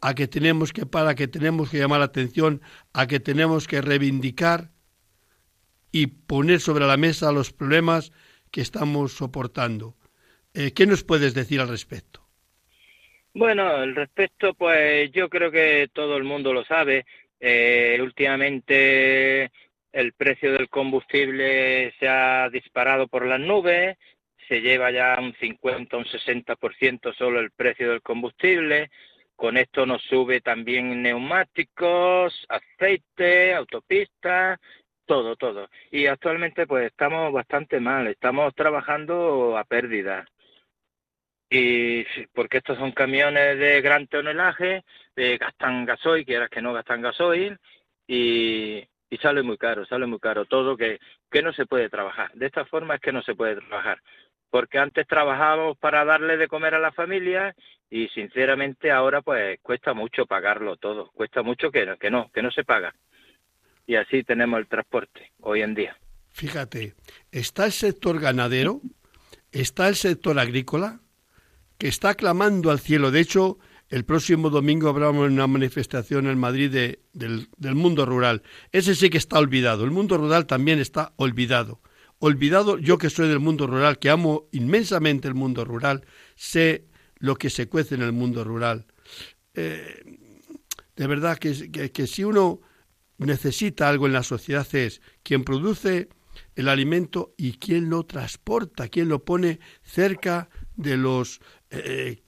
[0.00, 2.60] a que tenemos que para que tenemos que llamar la atención,
[2.92, 4.70] a que tenemos que reivindicar
[5.92, 8.12] y poner sobre la mesa los problemas
[8.50, 9.94] que estamos soportando.
[10.54, 12.20] Eh, ¿Qué nos puedes decir al respecto?
[13.34, 17.06] Bueno, al respecto, pues yo creo que todo el mundo lo sabe.
[18.00, 19.50] últimamente
[19.92, 23.98] el precio del combustible se ha disparado por las nubes,
[24.52, 28.90] se lleva ya un 50, un 60% solo el precio del combustible,
[29.34, 34.60] con esto nos sube también neumáticos, aceite, autopistas,
[35.06, 35.70] todo, todo.
[35.90, 40.26] Y actualmente pues estamos bastante mal, estamos trabajando a pérdida.
[41.48, 44.84] Y porque estos son camiones de gran tonelaje,
[45.16, 47.58] eh, gastan gasoil, quieras que no gastan gasoil,
[48.06, 50.98] y, y sale muy caro, sale muy caro todo, que,
[51.30, 52.30] que no se puede trabajar.
[52.34, 53.98] De esta forma es que no se puede trabajar.
[54.52, 57.56] Porque antes trabajábamos para darle de comer a la familia
[57.88, 62.50] y sinceramente ahora pues cuesta mucho pagarlo todo, cuesta mucho que, que no, que no
[62.50, 62.94] se paga.
[63.86, 65.96] Y así tenemos el transporte hoy en día.
[66.32, 66.94] Fíjate,
[67.30, 68.82] está el sector ganadero,
[69.52, 71.00] está el sector agrícola,
[71.78, 73.10] que está clamando al cielo.
[73.10, 76.70] De hecho, el próximo domingo habrá una manifestación en Madrid
[77.12, 78.42] del, mundo rural.
[78.70, 79.84] Ese sí que está olvidado.
[79.84, 81.80] El mundo rural también está olvidado.
[82.24, 86.06] Olvidado, yo que soy del mundo rural, que amo inmensamente el mundo rural,
[86.36, 86.86] sé
[87.18, 88.86] lo que se cuece en el mundo rural.
[89.54, 90.18] Eh,
[90.94, 92.60] de verdad que, que si uno
[93.18, 96.10] necesita algo en la sociedad es quien produce
[96.54, 102.22] el alimento y quien lo transporta, quien lo pone cerca de los eh,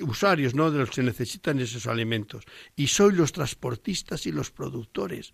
[0.00, 0.72] usuarios, ¿no?
[0.72, 2.42] De los que necesitan esos alimentos.
[2.74, 5.32] Y sois los transportistas y los productores.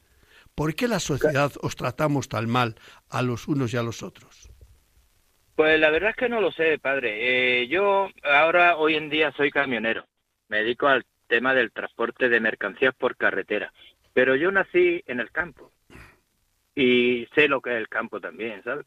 [0.54, 2.76] ¿Por qué la sociedad os tratamos tan mal
[3.10, 4.48] a los unos y a los otros?
[5.56, 7.62] Pues la verdad es que no lo sé, padre.
[7.62, 10.06] Eh, yo ahora, hoy en día, soy camionero.
[10.48, 13.72] Me dedico al tema del transporte de mercancías por carretera.
[14.12, 15.72] Pero yo nací en el campo
[16.74, 18.86] y sé lo que es el campo también, ¿sabes?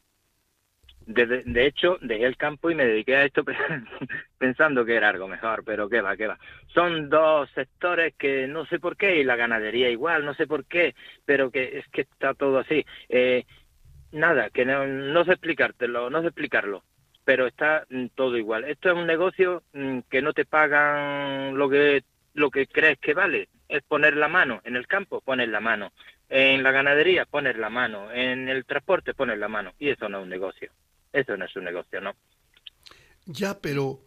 [1.08, 3.42] De, hecho, dejé el campo y me dediqué a esto
[4.38, 6.38] pensando que era algo mejor, pero qué va, qué va.
[6.74, 10.66] Son dos sectores que no sé por qué, y la ganadería igual, no sé por
[10.66, 10.94] qué,
[11.24, 12.84] pero que es que está todo así.
[13.08, 13.46] Eh,
[14.12, 16.84] nada, que no, no sé explicártelo, no sé explicarlo,
[17.24, 18.64] pero está mm, todo igual.
[18.64, 23.14] Esto es un negocio mm, que no te pagan lo que, lo que crees que
[23.14, 25.90] vale, es poner la mano en el campo, poner la mano.
[26.28, 28.12] En la ganadería, poner la mano.
[28.12, 29.72] En el transporte, poner la mano.
[29.78, 30.70] Y eso no es un negocio.
[31.12, 32.14] Eso no es un negocio, ¿no?
[33.26, 34.00] Ya, pero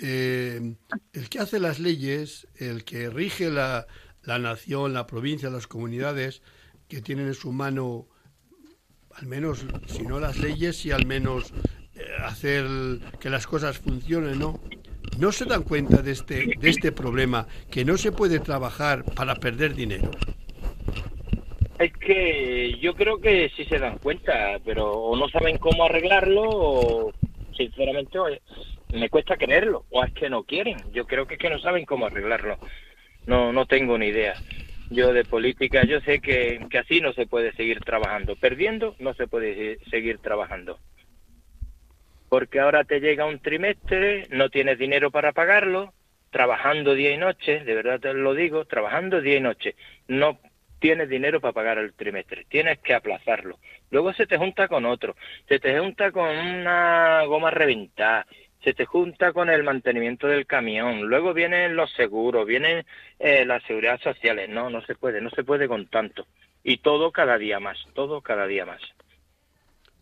[0.00, 0.74] eh,
[1.12, 3.86] el que hace las leyes, el que rige la,
[4.22, 6.42] la nación, la provincia, las comunidades,
[6.88, 8.06] que tienen en su mano,
[9.14, 11.52] al menos, si no las leyes, y al menos
[11.94, 12.66] eh, hacer
[13.20, 14.60] que las cosas funcionen, ¿no?
[15.18, 19.34] No se dan cuenta de este, de este problema, que no se puede trabajar para
[19.34, 20.10] perder dinero.
[21.78, 26.42] Es que yo creo que sí se dan cuenta, pero o no saben cómo arreglarlo
[26.44, 27.12] o
[27.56, 28.18] sinceramente
[28.92, 30.84] me cuesta creerlo o es que no quieren.
[30.92, 32.58] Yo creo que es que no saben cómo arreglarlo.
[33.26, 34.34] No no tengo ni idea.
[34.90, 38.36] Yo de política yo sé que, que así no se puede seguir trabajando.
[38.36, 40.78] Perdiendo no se puede seguir trabajando.
[42.28, 45.92] Porque ahora te llega un trimestre, no tienes dinero para pagarlo,
[46.30, 49.76] trabajando día y noche, de verdad te lo digo, trabajando día y noche.
[50.08, 50.40] No
[50.82, 53.60] tienes dinero para pagar el trimestre, tienes que aplazarlo.
[53.92, 55.14] Luego se te junta con otro,
[55.48, 58.26] se te junta con una goma reventada,
[58.64, 62.84] se te junta con el mantenimiento del camión, luego vienen los seguros, vienen
[63.20, 64.48] eh, las seguridades sociales.
[64.48, 66.26] No, no se puede, no se puede con tanto.
[66.64, 68.82] Y todo cada día más, todo cada día más.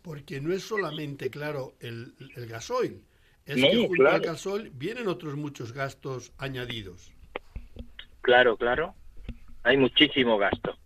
[0.00, 2.14] Porque no es solamente, claro, el,
[2.48, 3.02] gasoil,
[3.44, 7.12] es que junto al gasoil vienen otros muchos gastos añadidos.
[8.22, 8.94] Claro, claro
[9.62, 10.76] hay muchísimo gasto.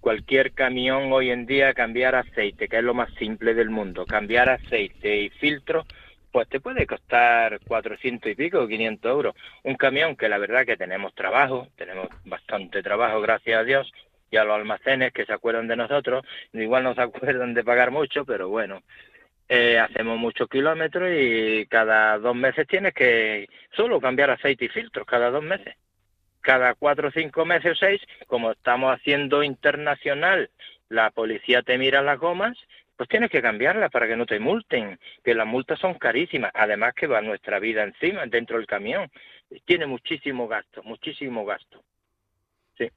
[0.00, 4.48] Cualquier camión hoy en día cambiar aceite, que es lo más simple del mundo, cambiar
[4.48, 5.84] aceite y filtro,
[6.30, 9.34] pues te puede costar 400 y pico, 500 euros.
[9.64, 13.92] Un camión que la verdad que tenemos trabajo, tenemos bastante trabajo, gracias a Dios,
[14.30, 17.90] y a los almacenes que se acuerdan de nosotros, igual no se acuerdan de pagar
[17.90, 18.82] mucho, pero bueno,
[19.48, 25.06] eh, hacemos muchos kilómetros y cada dos meses tienes que solo cambiar aceite y filtros,
[25.06, 25.74] cada dos meses
[26.48, 30.48] cada cuatro, cinco meses o seis, como estamos haciendo internacional,
[30.88, 32.56] la policía te mira las gomas,
[32.96, 36.94] pues tienes que cambiarlas para que no te multen, que las multas son carísimas, además
[36.94, 39.10] que va nuestra vida encima, dentro del camión.
[39.66, 41.84] Tiene muchísimo gasto, muchísimo gasto.
[42.78, 42.88] Sí.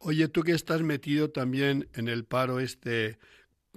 [0.00, 3.18] Oye, tú que estás metido también en el paro este,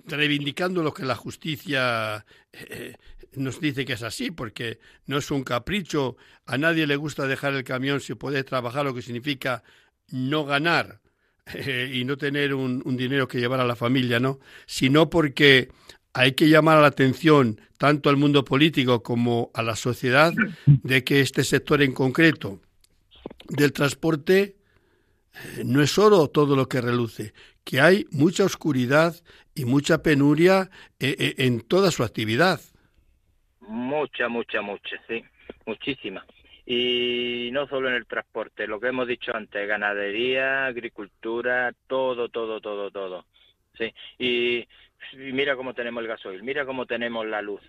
[0.06, 2.96] reivindicando lo que la justicia eh,
[3.34, 7.54] nos dice que es así, porque no es un capricho, a nadie le gusta dejar
[7.54, 9.64] el camión si puede trabajar, lo que significa
[10.10, 11.02] no ganar
[11.54, 14.40] eh, y no tener un, dinero que llevar a la familia, ¿no?
[14.66, 15.70] Sino porque
[16.14, 20.34] hay que llamar la atención tanto al mundo político como a la sociedad
[20.66, 22.60] de que este sector en concreto
[23.50, 24.58] del transporte
[25.34, 27.34] eh, no es solo todo lo que reluce,
[27.68, 29.14] que hay mucha oscuridad
[29.54, 30.70] y mucha penuria
[31.02, 32.62] eh, en toda su actividad.
[33.60, 35.22] Mucha, mucha, mucha, sí,
[35.66, 36.26] muchísima.
[36.66, 42.62] Y no solo en el transporte, lo que hemos dicho antes, ganadería, agricultura, todo, todo,
[42.62, 43.26] todo, todo.
[43.78, 44.60] Sí, y,
[45.12, 47.62] y mira cómo tenemos el gasoil, mira cómo tenemos la luz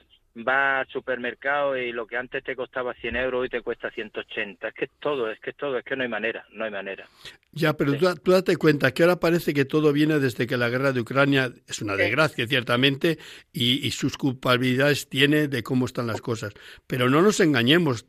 [0.46, 4.68] va al supermercado y lo que antes te costaba 100 euros hoy te cuesta 180.
[4.68, 6.70] Es que es todo, es que es todo, es que no hay manera, no hay
[6.70, 7.06] manera.
[7.52, 10.92] Ya, pero tú, date cuenta que ahora parece que todo viene desde que la guerra
[10.92, 13.18] de Ucrania es una desgracia, ciertamente,
[13.52, 16.52] y, y sus culpabilidades tiene de cómo están las cosas.
[16.86, 18.06] Pero no nos engañemos,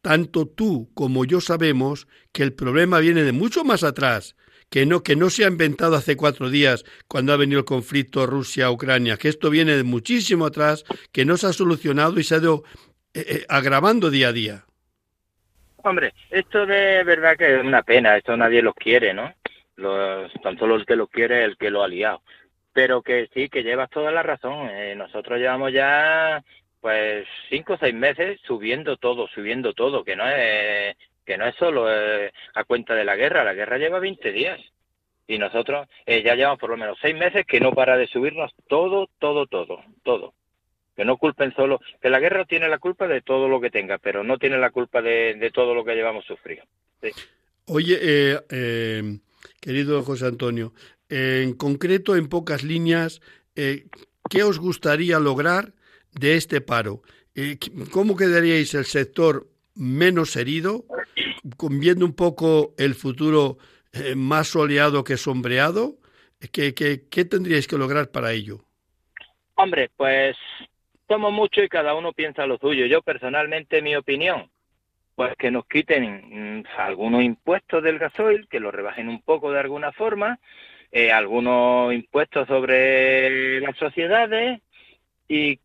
[0.00, 4.36] tanto tú como yo sabemos que el problema viene de mucho más atrás
[4.70, 8.26] que no, que no se ha inventado hace cuatro días cuando ha venido el conflicto
[8.26, 12.38] Rusia-Ucrania, que esto viene de muchísimo atrás, que no se ha solucionado y se ha
[12.38, 12.64] ido
[13.14, 14.64] eh, eh, agravando día a día.
[15.82, 19.32] Hombre, esto de verdad que es una pena, esto nadie lo quiere, ¿no?
[19.76, 22.22] Los, tan solo el que lo quiere es el que lo ha liado.
[22.72, 24.68] Pero que sí, que llevas toda la razón.
[24.70, 26.42] Eh, nosotros llevamos ya
[26.80, 30.96] pues cinco o seis meses subiendo todo, subiendo todo, que no es
[31.26, 34.60] que no es solo eh, a cuenta de la guerra, la guerra lleva 20 días
[35.26, 38.52] y nosotros eh, ya llevamos por lo menos seis meses que no para de subirnos
[38.68, 40.34] todo, todo, todo, todo.
[40.94, 43.98] Que no culpen solo, que la guerra tiene la culpa de todo lo que tenga,
[43.98, 46.64] pero no tiene la culpa de, todo lo que llevamos sufrido.
[47.66, 49.18] Oye, eh,
[49.60, 50.72] querido José Antonio,
[51.10, 53.20] en concreto, en pocas líneas,
[53.54, 55.74] ¿qué os gustaría lograr
[56.12, 57.02] de este paro?
[57.90, 60.84] ¿Cómo quedaríais el sector menos herido,
[61.70, 63.58] viendo un poco el futuro
[64.16, 65.98] más soleado que sombreado?
[66.52, 68.64] ¿Qué, qué tendríais que lograr para ello?
[69.54, 70.36] Hombre, pues
[71.08, 72.86] somos muchos y cada uno piensa lo suyo.
[72.86, 74.50] Yo personalmente, mi opinión,
[75.14, 79.60] pues que nos quiten mm, algunos impuestos del gasoil, que lo rebajen un poco de
[79.60, 80.38] alguna forma,
[80.92, 84.60] eh, algunos impuestos sobre las sociedades
[85.28, 85.58] y,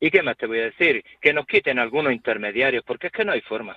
[0.00, 3.24] y qué más te voy a decir, que nos quiten algunos intermediarios, porque es que
[3.24, 3.76] no hay forma.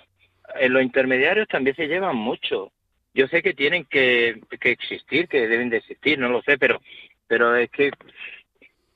[0.59, 2.71] En los intermediarios también se llevan mucho.
[3.13, 6.79] Yo sé que tienen que, que existir, que deben de existir, no lo sé, pero
[7.29, 7.91] pero es que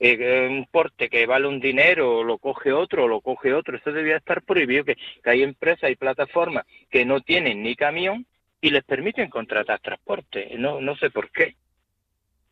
[0.00, 4.16] eh, un porte que vale un dinero, lo coge otro, lo coge otro, eso debía
[4.16, 8.26] estar prohibido, que, hay empresas y plataformas que no tienen ni camión
[8.60, 11.54] y les permiten contratar transporte, no, no sé por qué.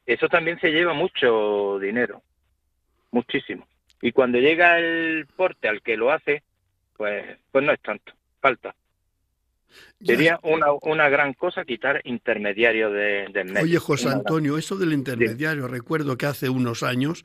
[0.07, 2.23] Eso también se lleva mucho dinero,
[3.11, 3.67] muchísimo.
[4.03, 6.43] Y cuando llega el porte al que lo hace,
[6.97, 8.75] pues, pues no es tanto, falta.
[10.05, 13.63] Sería una, una gran cosa quitar intermediario de, medio.
[13.63, 17.25] Oye, José Antonio, eso del intermediario, recuerdo que hace unos años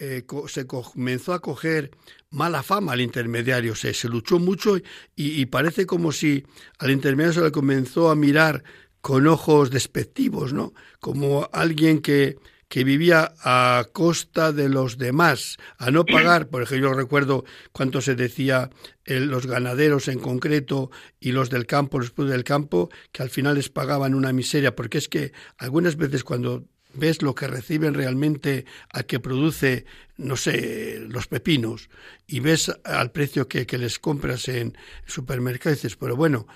[0.00, 1.92] eh, se comenzó a coger
[2.30, 4.76] mala fama al intermediario, se, se luchó mucho
[5.14, 6.44] y, parece como si
[6.78, 8.64] al intermediario se le comenzó a mirar
[9.00, 10.72] con ojos despectivos, ¿no?
[10.98, 12.38] Como alguien que,
[12.68, 18.00] que vivía a costa de los demás, a no pagar, por ejemplo, yo recuerdo cuánto
[18.00, 18.70] se decía
[19.06, 20.90] los ganaderos en concreto
[21.20, 24.74] y los del campo, los pueblos del campo, que al final les pagaban una miseria,
[24.74, 29.84] porque es que algunas veces cuando ves lo que reciben realmente a que produce,
[30.16, 31.90] no sé, los pepinos,
[32.26, 36.46] y ves al precio que, que les compras en supermercados, dices, pero bueno,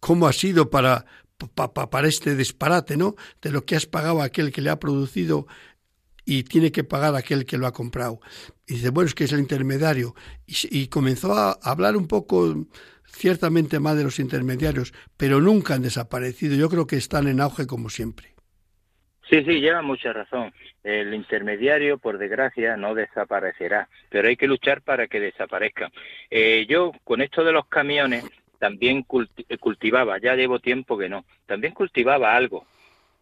[0.00, 1.06] ¿cómo ha sido para,
[1.54, 3.14] para este disparate, ¿no?
[3.42, 5.46] De lo que has pagado a aquel que le ha producido
[6.24, 8.20] y tiene que pagar a aquel que lo ha comprado.
[8.66, 10.14] Y dice, bueno, es que es el intermediario.
[10.46, 12.66] Y, comenzó a hablar un poco
[13.04, 16.56] ciertamente más de los intermediarios, pero nunca han desaparecido.
[16.56, 18.28] Yo creo que están en auge como siempre.
[19.28, 20.52] Sí, sí, lleva mucha razón.
[20.82, 25.90] El intermediario, por desgracia, no desaparecerá, pero hay que luchar para que desaparezca.
[26.30, 28.24] Eh, yo, con esto de los camiones,
[28.58, 29.04] también
[29.48, 32.66] eh, cultivaba, ya llevo tiempo que no, también cultivaba algo.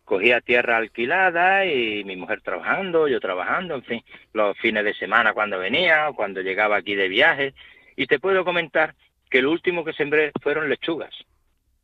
[0.05, 5.33] Cogía tierra alquilada y mi mujer trabajando, yo trabajando, en fin, los fines de semana
[5.33, 7.55] cuando venía, cuando llegaba aquí de viaje.
[7.97, 8.95] Y te puedo comentar
[9.31, 11.15] que lo último que sembré fueron lechugas.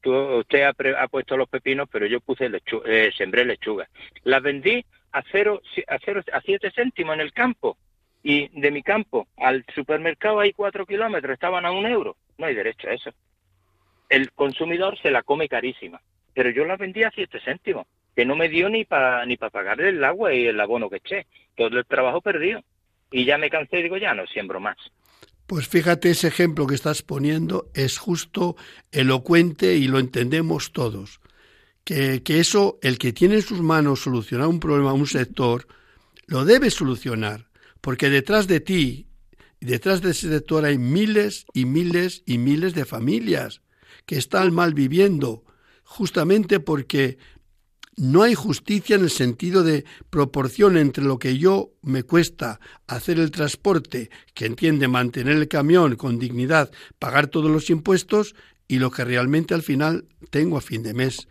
[0.05, 3.88] usted ha, puesto los pepinos, pero yo puse lechu eh, sembré lechugas.
[4.24, 7.78] Las vendí a cero, a cero, a siete céntimos en el campo.
[8.22, 12.16] Y de mi campo al supermercado hay cuatro kilómetros, estaban a un euro.
[12.36, 13.12] No hay derecho a eso
[14.09, 16.00] el consumidor se la come carísima.
[16.34, 19.50] Pero yo la vendí a 7 céntimos, que no me dio ni para ni para
[19.50, 21.26] pagar el agua y el abono que eché.
[21.56, 22.62] Todo el trabajo perdido.
[23.11, 24.76] Y ya me cansé y digo, ya no siembro más.
[25.46, 28.56] Pues fíjate, ese ejemplo que estás poniendo es justo
[28.92, 31.20] elocuente y lo entendemos todos.
[31.84, 35.66] Que, que eso, el que tiene en sus manos solucionar un problema, un sector,
[36.26, 37.46] lo debe solucionar.
[37.80, 39.06] Porque detrás de ti,
[39.59, 43.62] detrás de ese sector hay miles y miles y miles de familias
[44.09, 45.44] que están mal viviendo,
[45.84, 47.18] justamente porque
[47.98, 53.18] no hay justicia en el sentido de proporción entre lo que yo me cuesta hacer
[53.18, 58.34] el transporte, que entiende mantener el camión con dignidad, pagar todos los impuestos,
[58.66, 61.28] y lo que realmente al final tengo a fin de mes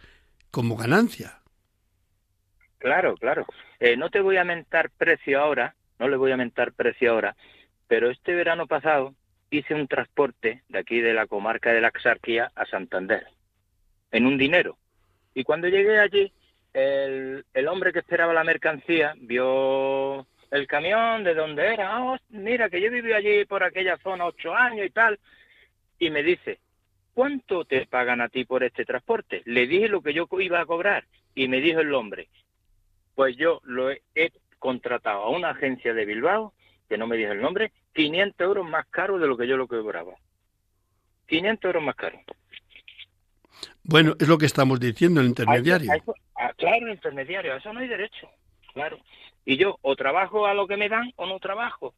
[0.51, 1.41] como ganancia.
[2.77, 3.47] Claro, claro.
[3.79, 7.35] Eh, no te voy a mentar precio ahora, no le voy a mentar precio ahora,
[7.87, 9.15] pero este verano pasado
[9.49, 13.27] hice un transporte de aquí de la comarca de la Axarquía a Santander,
[14.11, 14.77] en un dinero.
[15.33, 16.31] Y cuando llegué allí,
[16.73, 22.03] el, hombre que esperaba la mercancía vio el camión de dónde era.
[22.03, 25.19] Oh, mira, que yo viví allí por aquella zona ocho años y tal.
[25.99, 26.59] Y me dice,
[27.13, 29.41] ¿cuánto te pagan a ti por este transporte?
[29.45, 31.05] Le dije lo que yo iba a cobrar.
[31.33, 32.29] Y me dijo el hombre,
[33.15, 34.01] pues yo lo he
[34.59, 36.53] contratado a una agencia de Bilbao,
[36.87, 39.67] que no me dijo el nombre, 500 euros más caro de lo que yo lo
[39.67, 40.13] cobraba.
[41.25, 42.19] 500 euros más caro.
[43.83, 45.91] Bueno, es lo que estamos diciendo, el intermediario.
[46.35, 48.29] Ah, claro, el intermediario, a eso no hay derecho,
[48.75, 48.99] claro.
[49.45, 51.95] Y yo o trabajo a lo que me dan o no trabajo.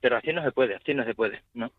[0.00, 1.72] Pero así no se puede, así no se puede, ¿no?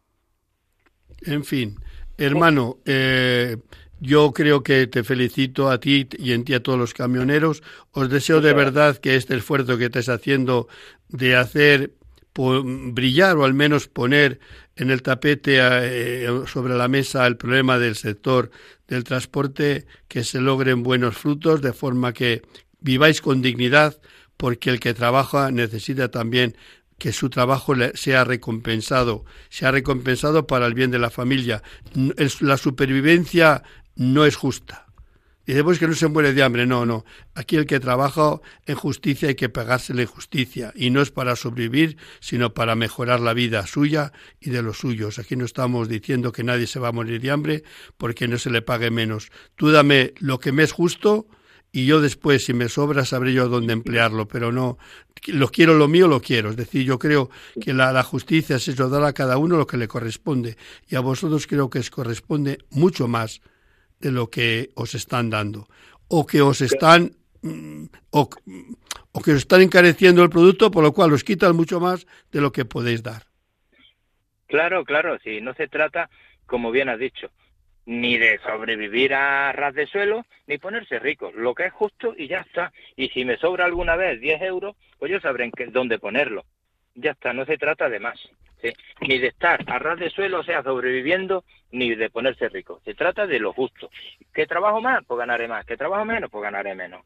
[1.22, 1.76] En fin,
[2.18, 3.56] hermano, eh,
[4.02, 7.64] Yo creo que te felicito a ti y en ti a todos los camioneros.
[7.92, 10.70] Os deseo de verdad que este esfuerzo que estés haciendo
[11.10, 11.99] de hacer
[12.34, 14.39] brillar o al menos poner
[14.75, 18.51] en el tapete eh, sobre la mesa el problema del sector
[18.88, 22.41] del transporte, que se logren buenos frutos de forma que
[22.80, 23.99] viváis con dignidad,
[24.38, 26.55] porque el que trabaja necesita también
[26.97, 31.63] que su trabajo sea recompensado, sea recompensado para el bien de la familia.
[32.41, 33.63] La supervivencia
[33.95, 34.89] no es justa.
[35.50, 36.68] Dice, pues que no se muere de hambre.
[36.68, 37.06] No, no.
[37.34, 40.72] Aquí el que trabaja en justicia hay que pagársele justicia.
[40.76, 45.18] Y no es para sobrevivir, sino para mejorar la vida suya y de los suyos.
[45.18, 47.64] Aquí no estamos diciendo que nadie se va a morir de hambre
[47.97, 49.32] porque no se le pague menos.
[49.56, 51.26] Tú dame lo que me es justo
[51.72, 54.28] y yo después, si me sobra, sabré yo dónde emplearlo.
[54.28, 54.78] Pero no,
[55.30, 56.52] lo quiero lo mío, lo quiero.
[56.52, 59.66] Es decir, yo creo que la, la justicia es eso, dar a cada uno lo
[59.66, 60.58] que le corresponde.
[60.88, 63.41] Y a vosotros creo que os corresponde mucho más
[64.00, 65.68] de lo que os están dando
[66.08, 71.14] o que os están mm, o, que os están encareciendo el producto por lo cual
[71.14, 73.24] os quitan mucho más de lo que podéis dar.
[74.47, 76.10] Claro, claro, si no se trata,
[76.47, 77.30] como bien has dicho,
[77.86, 81.32] ni de sobrevivir a ras de suelo, ni ponerse rico.
[81.36, 82.72] Lo que es justo y ya está.
[82.95, 86.45] Y si me sobra alguna vez 10 euros, pues yo sabré en dónde ponerlo.
[86.96, 88.20] Ya está, no se trata de más
[89.02, 92.82] ni de estar a ras de suelo, o sea, sobreviviendo, ni de ponerse rico.
[92.84, 93.90] Se trata de lo justo.
[94.34, 95.04] ¿Qué trabajo más?
[95.06, 95.66] Pues ganaré más.
[95.66, 96.30] ¿Qué trabajo menos?
[96.30, 97.06] Pues ganaré menos.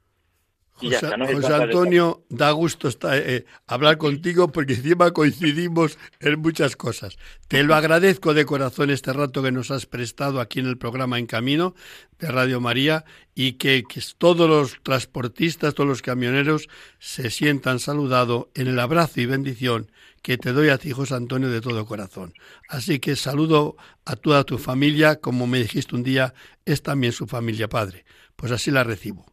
[0.76, 7.18] José, Antonio, da gusto estar, eh, hablar contigo porque encima coincidimos en muchas cosas.
[7.48, 11.20] Te lo agradezco de corazón este rato que nos has prestado aquí en el programa
[11.20, 11.76] En Camino
[12.20, 13.06] de Radio María
[13.36, 16.68] y que, que todos los transportistas, todos los camioneros
[17.00, 19.92] se sientan saludados en el abrazo y bendición
[20.24, 22.34] que te doy a ti, José Antonio, de todo corazón.
[22.70, 26.34] Así que saludo a toda tu familia, como me dijiste un día,
[26.66, 28.06] es también su familia, Padre.
[28.38, 29.33] Pues así la recibo.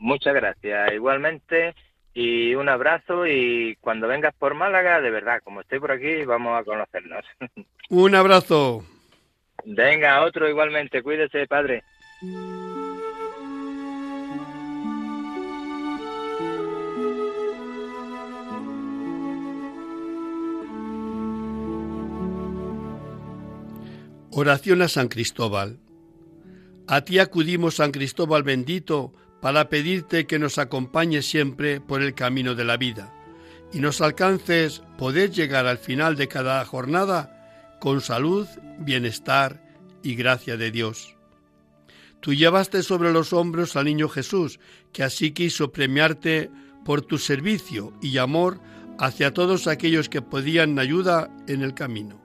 [0.00, 0.92] Muchas gracias.
[0.92, 1.74] Igualmente,
[2.14, 6.58] y un abrazo y cuando vengas por Málaga, de verdad, como estoy por aquí, vamos
[6.58, 7.24] a conocernos.
[7.90, 8.84] Un abrazo.
[9.64, 11.02] Venga, otro igualmente.
[11.02, 11.82] Cuídese, Padre.
[24.32, 25.78] Oración a San Cristóbal.
[26.86, 32.54] A ti acudimos, San Cristóbal bendito, para pedirte que nos acompañes siempre por el camino
[32.54, 33.14] de la vida
[33.72, 38.46] y nos alcances poder llegar al final de cada jornada con salud,
[38.78, 39.62] bienestar
[40.02, 41.16] y gracia de Dios.
[42.20, 44.60] Tú llevaste sobre los hombros al niño Jesús,
[44.92, 46.50] que así quiso premiarte
[46.84, 48.60] por tu servicio y amor
[48.98, 52.20] hacia todos aquellos que podían ayuda en el camino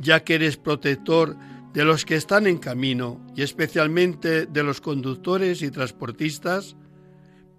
[0.00, 1.36] ya que eres protector
[1.72, 6.76] de los que están en camino y especialmente de los conductores y transportistas,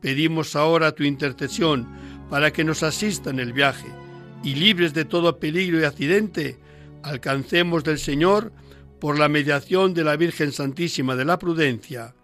[0.01, 1.87] pedimos ahora tu intercesión
[2.29, 3.87] para que nos asista en el viaje
[4.43, 6.59] y libres de todo peligro y accidente,
[7.03, 8.51] alcancemos del Señor,
[8.99, 12.15] por la mediación de la Virgen Santísima de la Prudencia,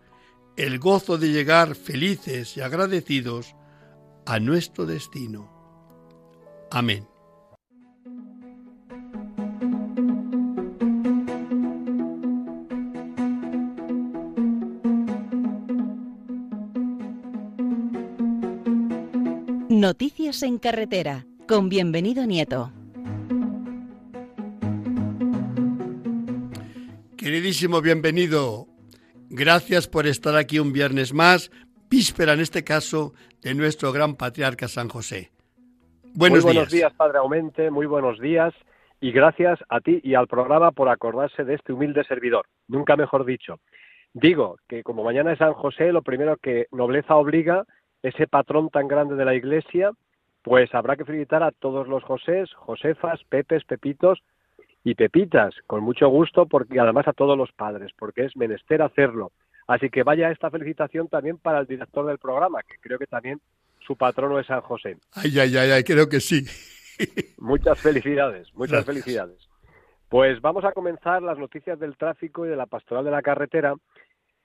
[0.56, 3.56] el gozo de llegar felices y agradecidos
[4.26, 5.50] a nuestro destino.
[6.70, 7.08] Amén.
[19.80, 22.72] Noticias en carretera, con bienvenido Nieto.
[27.16, 28.66] Queridísimo bienvenido,
[29.30, 31.52] gracias por estar aquí un viernes más,
[31.92, 33.14] víspera en este caso
[33.44, 35.30] de nuestro gran patriarca San José.
[36.16, 36.92] Buenos, muy buenos días.
[36.94, 38.56] Padre Aumente, muy buenos días
[39.00, 43.26] y gracias a ti y al programa por acordarse de este humilde servidor, nunca mejor
[43.26, 43.60] dicho.
[44.16, 47.64] Digo que como mañana es San José, lo primero que nobleza obliga
[48.04, 49.92] ese patrón tan grande de la Iglesia,
[50.44, 54.24] pues habrá que felicitar a todos los Josés, Josefas, Pepes, Pepitos
[54.84, 59.32] y Pepitas, con mucho gusto, porque además a todos los padres, porque es menester hacerlo.
[59.68, 63.42] Así que vaya esta felicitación también para el director del programa, que creo que también
[63.86, 64.98] su patrono es San José.
[65.14, 66.46] Ay, ay, ay, ay creo que sí.
[67.38, 69.50] muchas felicidades, muchas felicidades.
[70.10, 73.76] Pues vamos a comenzar las noticias del tráfico y de la pastoral de la carretera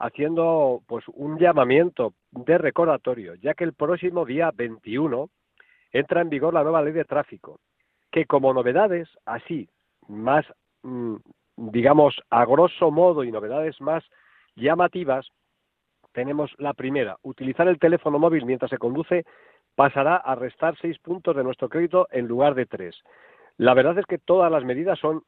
[0.02, 5.30] haciendo pues un llamamiento de recordatorio, ya que el próximo día 21
[5.92, 7.60] entra en vigor la nueva ley de tráfico,
[8.10, 9.68] que como novedades así
[10.08, 10.44] más
[10.82, 11.16] mm,
[11.56, 14.02] digamos a grosso modo y novedades más
[14.56, 15.28] llamativas
[16.12, 19.24] tenemos la primera, utilizar el teléfono móvil mientras se conduce
[19.76, 22.96] pasará a restar seis puntos de nuestro crédito en lugar de tres.
[23.56, 25.22] La verdad es que todas las medidas son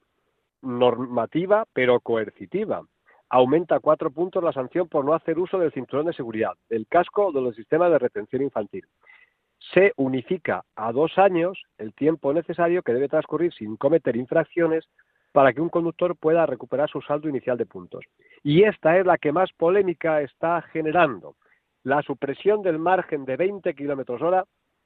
[0.63, 2.83] normativa pero coercitiva
[3.29, 7.27] aumenta cuatro puntos la sanción por no hacer uso del cinturón de seguridad, del casco
[7.27, 8.85] o de los sistemas de retención infantil.
[9.73, 14.89] Se unifica a dos años el tiempo necesario que debe transcurrir sin cometer infracciones
[15.33, 18.05] para que un conductor pueda recuperar su saldo inicial de puntos.
[18.43, 21.35] Y esta es la que más polémica está generando,
[21.83, 24.45] la supresión del margen de 20 kilómetros hora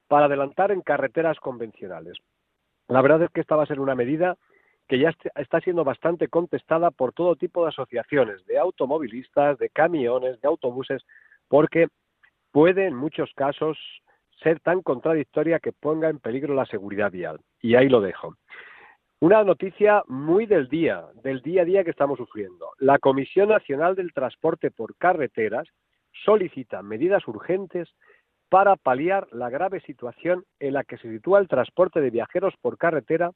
[0.08, 2.16] para adelantar en carreteras convencionales.
[2.88, 4.36] La verdad es que esta va a ser una medida
[4.88, 10.40] que ya está siendo bastante contestada por todo tipo de asociaciones, de automovilistas, de camiones,
[10.40, 11.02] de autobuses,
[11.46, 11.88] porque
[12.50, 13.78] puede en muchos casos
[14.42, 17.40] ser tan contradictoria que ponga en peligro la seguridad vial.
[17.60, 18.36] Y ahí lo dejo.
[19.20, 22.70] Una noticia muy del día, del día a día que estamos sufriendo.
[22.78, 25.66] La Comisión Nacional del Transporte por Carreteras
[26.24, 27.88] solicita medidas urgentes
[28.48, 32.78] para paliar la grave situación en la que se sitúa el transporte de viajeros por
[32.78, 33.32] carretera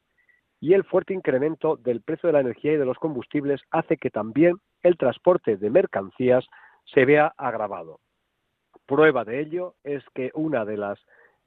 [0.63, 4.11] y el fuerte incremento del precio de la energía y de los combustibles hace que
[4.11, 6.47] también el transporte de mercancías
[6.85, 7.99] se vea agravado.
[8.87, 11.01] Prueba de ello es que una de las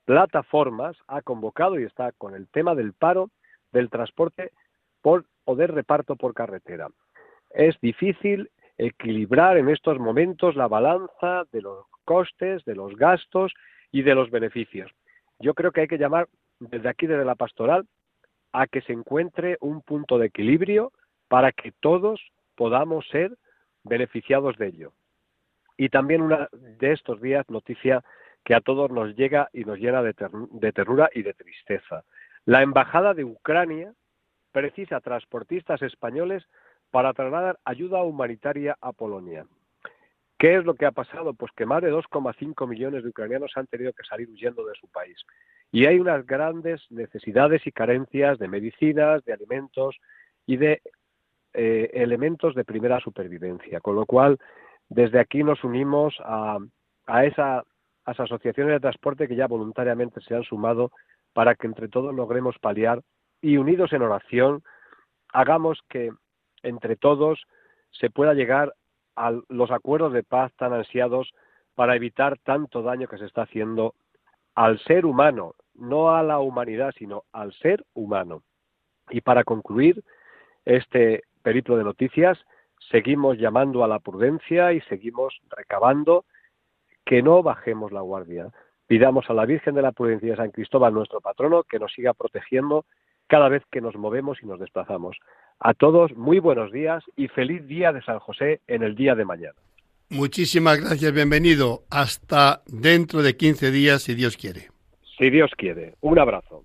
[0.04, 3.30] plataformas ha convocado y está con el tema del paro
[3.72, 4.52] del transporte
[5.02, 6.90] por, o del reparto por carretera.
[7.52, 13.54] Es difícil equilibrar en estos momentos la balanza de los costes, de los gastos
[13.94, 14.92] y de los beneficios.
[15.40, 16.28] Yo creo que hay que llamar
[16.60, 17.88] desde aquí, desde la pastoral,
[18.62, 20.92] a que se encuentre un punto de equilibrio
[21.28, 22.22] para que todos
[22.56, 23.36] podamos ser
[23.84, 24.94] beneficiados de ello.
[25.78, 28.04] Y también una de estos días noticia
[28.46, 32.04] que a todos nos llega y nos llena de, ternura y de tristeza.
[32.46, 33.94] La Embajada de Ucrania
[34.52, 36.46] precisa transportistas españoles
[36.92, 39.46] para trasladar ayuda humanitaria a Polonia.
[40.38, 41.34] ¿Qué es lo que ha pasado?
[41.34, 44.88] Pues que más de 2,5 millones de ucranianos han tenido que salir huyendo de su
[44.90, 45.18] país.
[45.72, 49.96] Y hay unas grandes necesidades y carencias de medicinas, de alimentos
[50.46, 50.82] y de
[51.54, 53.80] eh, elementos de primera supervivencia.
[53.80, 54.38] Con lo cual,
[54.90, 56.58] desde aquí nos unimos a,
[57.06, 57.64] a esas
[58.06, 60.92] asociaciones de transporte que ya voluntariamente se han sumado
[61.34, 63.02] para que entre todos logremos paliar
[63.42, 64.64] y unidos en oración
[65.34, 66.12] hagamos que
[66.64, 67.46] entre todos
[67.92, 68.74] se pueda llegar
[69.16, 71.34] a los acuerdos de paz tan ansiados
[71.76, 73.96] para evitar tanto daño que se está haciendo
[74.56, 78.42] al ser humano, no a la humanidad, sino al ser humano.
[79.10, 80.04] Y para concluir
[80.64, 82.40] este periplo de noticias,
[82.92, 86.26] seguimos llamando a la prudencia y seguimos recabando
[87.06, 88.52] que no bajemos la guardia,
[88.88, 92.14] Pidamos a la Virgen de la Prudencia de San Cristóbal, nuestro patrono, que nos siga
[92.14, 92.86] protegiendo
[93.28, 95.18] cada vez que nos movemos y nos desplazamos.
[95.60, 99.26] A todos, muy buenos días y feliz día de San José en el día de
[99.26, 99.56] mañana.
[100.10, 101.84] Muchísimas gracias, bienvenido.
[101.90, 104.70] Hasta dentro de 15 días, si Dios quiere.
[105.18, 105.96] Si Dios quiere.
[106.02, 106.64] Un abrazo.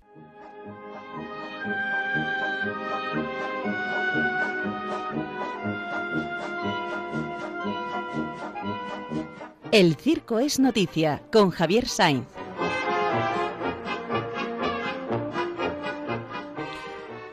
[9.71, 12.40] El Circo es Noticia con Javier Sainz.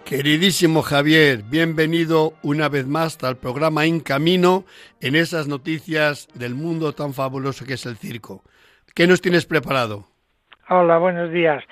[0.08, 4.64] Queridísimo Javier, bienvenido una vez más al programa En Camino
[5.02, 8.42] en esas noticias del mundo tan fabuloso que es el circo.
[8.94, 10.06] ¿Qué nos tienes preparado?
[10.70, 11.62] Hola, buenos días.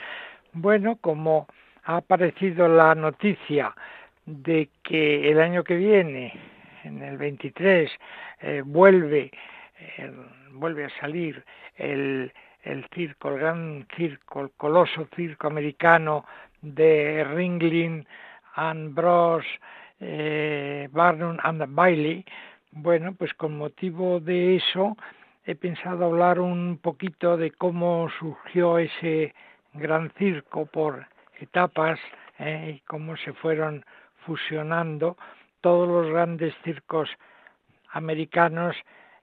[0.53, 1.47] Bueno, como
[1.85, 3.75] ha aparecido la noticia
[4.27, 6.39] de que el año que viene,
[6.85, 7.91] en el 23,
[8.43, 9.31] eh, vuelve
[10.53, 11.43] vuelve a salir
[11.77, 12.31] el,
[12.65, 16.27] el circo, el gran circo, el coloso circo americano
[16.61, 18.07] de Ringling
[18.57, 19.45] and Bros,
[20.01, 22.25] eh, Barnum and Bailey.
[22.73, 24.97] Bueno, pues con motivo de eso
[25.45, 29.35] he pensado hablar un poquito de cómo surgió ese
[29.75, 31.07] gran circo por
[31.41, 31.99] etapas
[32.39, 33.85] eh, y cómo se fueron
[34.25, 35.17] fusionando
[35.61, 37.09] todos los grandes circos
[37.93, 38.77] americanos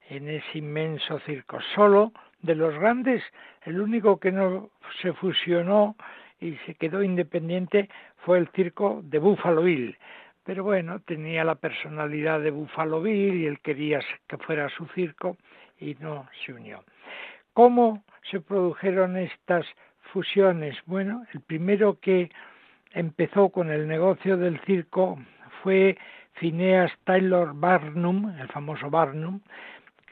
[0.09, 1.59] en ese inmenso circo.
[1.75, 2.11] Solo
[2.41, 3.23] de los grandes,
[3.63, 4.69] el único que no
[5.01, 5.95] se fusionó
[6.43, 9.97] y se quedó independiente fue el circo de Buffalo Bill.
[10.43, 15.37] Pero bueno, tenía la personalidad de Buffalo Bill y él quería que fuera su circo
[15.79, 16.83] y no se unió.
[17.53, 19.65] ¿Cómo se produjeron estas
[20.11, 20.75] fusiones?
[20.85, 22.29] Bueno, el primero que
[22.91, 25.17] empezó con el negocio del circo
[25.61, 25.97] fue
[26.33, 29.39] Phineas Taylor Barnum, el famoso Barnum,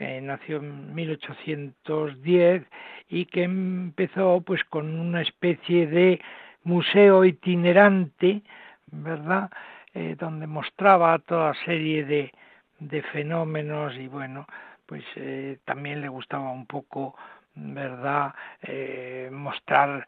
[0.02, 2.64] que nació en 1810
[3.08, 6.20] y que empezó pues con una especie de
[6.64, 8.41] museo itinerante,
[8.88, 9.52] ¿verdad?
[9.93, 12.32] Eh, donde mostraba toda serie de,
[12.80, 14.47] de fenómenos y bueno,
[14.88, 17.16] pues eh, también le gustaba un poco,
[17.54, 18.34] ¿verdad?
[18.64, 20.08] Eh, mostrar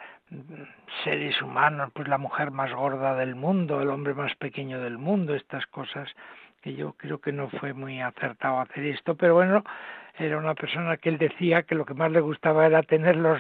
[1.04, 5.36] seres humanos, pues la mujer más gorda del mundo, el hombre más pequeño del mundo,
[5.36, 6.10] estas cosas
[6.64, 9.64] que yo creo que no fue muy acertado hacer esto, pero bueno,
[10.18, 13.38] era una persona que él decía que lo que más le gustaba era tener los,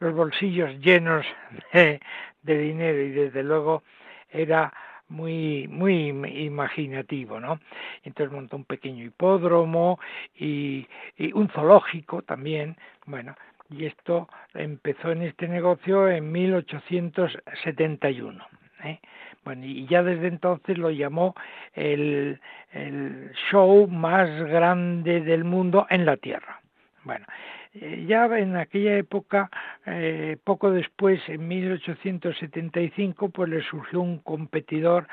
[0.00, 1.26] los bolsillos llenos
[1.72, 2.00] de,
[2.42, 3.82] dinero y desde luego
[4.30, 4.72] era
[5.08, 7.60] muy muy imaginativo, ¿no?
[8.04, 10.00] Entonces montó un pequeño hipódromo
[10.34, 10.88] y,
[11.34, 13.36] un zoológico también, bueno,
[13.68, 18.61] y esto empezó en este negocio en 1871.
[18.84, 19.00] ¿Eh?
[19.44, 21.34] Bueno, y ya desde entonces lo llamó
[21.74, 22.40] el,
[22.72, 26.60] el show más grande del mundo en la Tierra.
[27.04, 27.26] Bueno,
[27.74, 29.50] eh, ya en aquella época,
[29.86, 35.08] eh, poco después, en 1875, pues le surgió un competidor,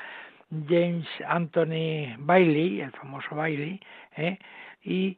[0.68, 3.80] James Anthony Bailey, el famoso Bailey,
[4.84, 5.16] y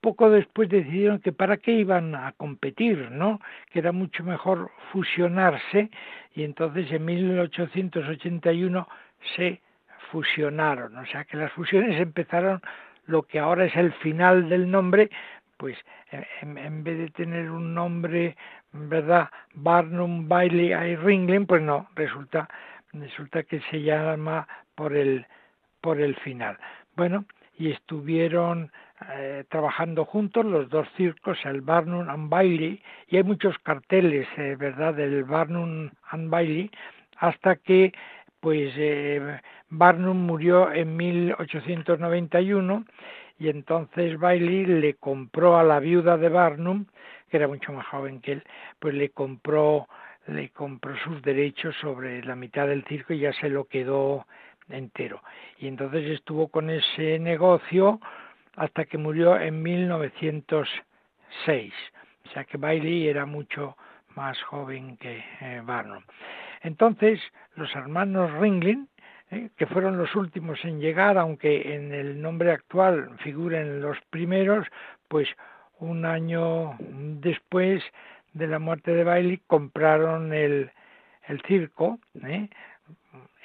[0.00, 3.40] poco después decidieron que para qué iban a competir, ¿no?
[3.70, 5.90] Que era mucho mejor fusionarse
[6.34, 8.88] y entonces en 1881
[9.36, 9.60] se
[10.10, 12.60] fusionaron, o sea que las fusiones empezaron
[13.06, 15.10] lo que ahora es el final del nombre,
[15.56, 15.76] pues
[16.10, 18.36] en, vez de tener un nombre,
[18.72, 19.28] ¿verdad?
[19.54, 22.48] Barnum, Bailey y Ringling, pues no, resulta
[22.92, 25.26] resulta que se llama por el
[25.80, 26.58] por el final.
[26.96, 27.24] Bueno,
[27.58, 28.70] y estuvieron
[29.10, 34.56] eh, trabajando juntos los dos circos, el Barnum and Bailey, y hay muchos carteles, eh,
[34.58, 36.70] ¿verdad?, del Barnum and Bailey,
[37.16, 37.92] hasta que
[38.40, 42.84] pues eh, Barnum murió en 1891
[43.38, 46.86] y entonces Bailey le compró a la viuda de Barnum,
[47.28, 48.44] que era mucho más joven que él,
[48.78, 49.88] pues le compró
[50.28, 54.26] le compró sus derechos sobre la mitad del circo y ya se lo quedó
[54.68, 55.22] entero.
[55.58, 58.00] Y entonces estuvo con ese negocio
[58.58, 61.72] hasta que murió en 1906.
[62.26, 63.76] O sea que Bailey era mucho
[64.16, 66.02] más joven que eh, Barnum.
[66.62, 67.20] Entonces,
[67.54, 68.88] los hermanos Ringling,
[69.30, 74.66] eh, que fueron los últimos en llegar, aunque en el nombre actual figuren los primeros,
[75.06, 75.28] pues
[75.78, 77.84] un año después
[78.32, 80.72] de la muerte de Bailey compraron el,
[81.46, 82.48] circo, ¿eh?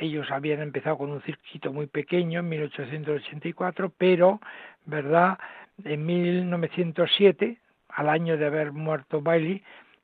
[0.04, 4.39] Ellos habían empezado con un circuito muy pequeño en 1884, pero,
[4.86, 5.39] ¿verdad?
[5.84, 7.58] En 1907,
[7.89, 9.64] al año de haber muerto Bailey,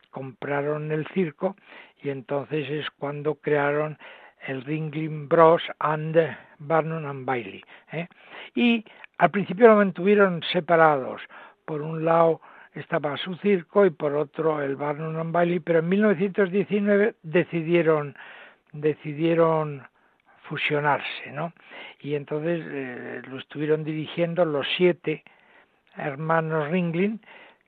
[0.10, 1.56] compraron el circo
[2.02, 3.98] y entonces es cuando crearon
[4.48, 6.18] el Ringling Bros and
[6.60, 7.64] Barnum and Bailey.
[7.92, 8.08] ¿eh?
[8.56, 8.86] Y
[9.18, 11.22] al principio lo mantuvieron separados.
[11.66, 12.42] Por un lado
[12.74, 18.16] estaba su circo y por otro el Barnum and Bailey, pero en 1919 decidieron
[18.72, 19.84] decidieron
[20.44, 21.54] fusionarse, ¿no?
[22.02, 25.24] Y entonces eh, lo estuvieron dirigiendo los siete
[25.96, 27.20] hermanos Ringling,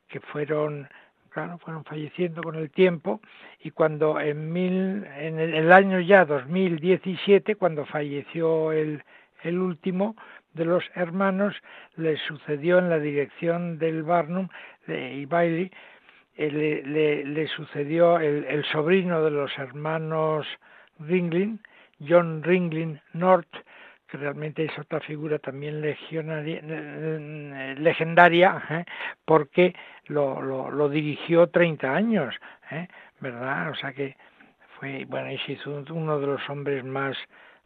[0.08, 0.90] que fueron,
[1.30, 3.22] claro, fueron falleciendo con el tiempo,
[3.60, 9.04] y cuando en, mil, en el, año ya 2017, cuando falleció el,
[9.44, 10.16] el último
[10.54, 11.56] de los hermanos,
[11.96, 14.48] le sucedió en la dirección del Barnum
[14.88, 15.72] y Bailey,
[16.36, 16.52] eh,
[16.86, 20.48] le, le, sucedió el, el sobrino de los hermanos
[21.00, 21.60] Ringling,
[22.00, 23.54] John Ringling North,
[24.12, 28.84] que realmente es otra figura también eh, legendaria, ¿eh?
[29.24, 29.74] porque
[30.08, 32.36] lo, lo, dirigió 30 años,
[32.72, 32.90] ¿eh?
[33.22, 33.70] ¿verdad?
[33.70, 34.18] O sea que
[34.78, 37.16] fue, bueno, y hizo uno de los hombres más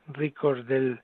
[0.07, 0.99] ricos del,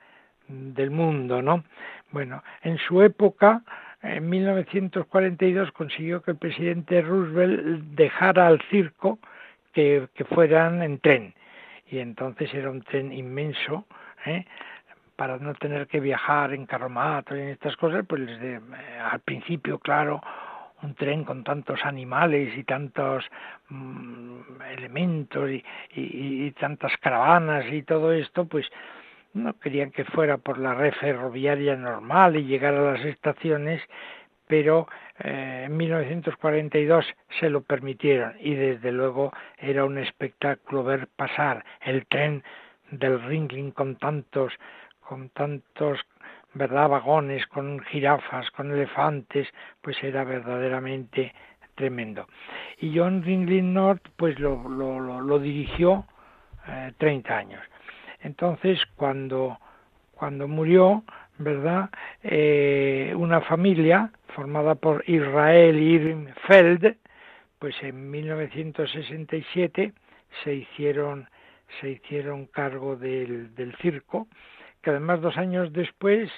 [0.48, 1.64] del mundo, ¿no?
[2.12, 3.64] Bueno, en su época,
[4.04, 9.18] en 1942, consiguió que el presidente Roosevelt dejara al circo
[9.74, 11.34] que, que fueran en tren
[11.92, 13.86] y entonces era un tren inmenso,
[14.26, 14.46] ¿eh?
[15.16, 19.20] para no tener que viajar en carromato y en estas cosas, pues desde, eh, al
[19.20, 20.22] principio, claro,
[20.82, 23.24] un tren con tantos animales y tantos
[23.70, 25.50] mm, elementos
[25.94, 28.66] y, tantas caravanas y todo esto, pues
[29.34, 33.82] no querían que fuera por la red ferroviaria normal y llegar a las estaciones,
[34.52, 34.86] pero
[35.20, 37.06] eh, en 1942
[37.40, 42.44] se lo permitieron y desde luego era un espectáculo ver pasar el tren
[42.90, 44.52] del Ringling con tantos
[45.00, 46.02] con tantos
[46.54, 49.48] verdad vagones con jirafas con elefantes
[49.80, 51.34] pues era verdaderamente
[51.76, 52.28] tremendo.
[52.78, 56.06] Y John Ringling North pues lo, lo, dirigió
[56.68, 57.64] eh, 30 años.
[58.20, 59.58] Entonces cuando
[60.12, 61.06] cuando murió
[61.44, 61.90] verdad
[62.24, 66.98] eh, una familia formada por Israel Irving Feld,
[67.60, 69.94] pues en 1967
[70.44, 71.28] se hicieron
[71.80, 74.28] se hicieron cargo del, del circo,
[74.82, 76.30] que además dos años después,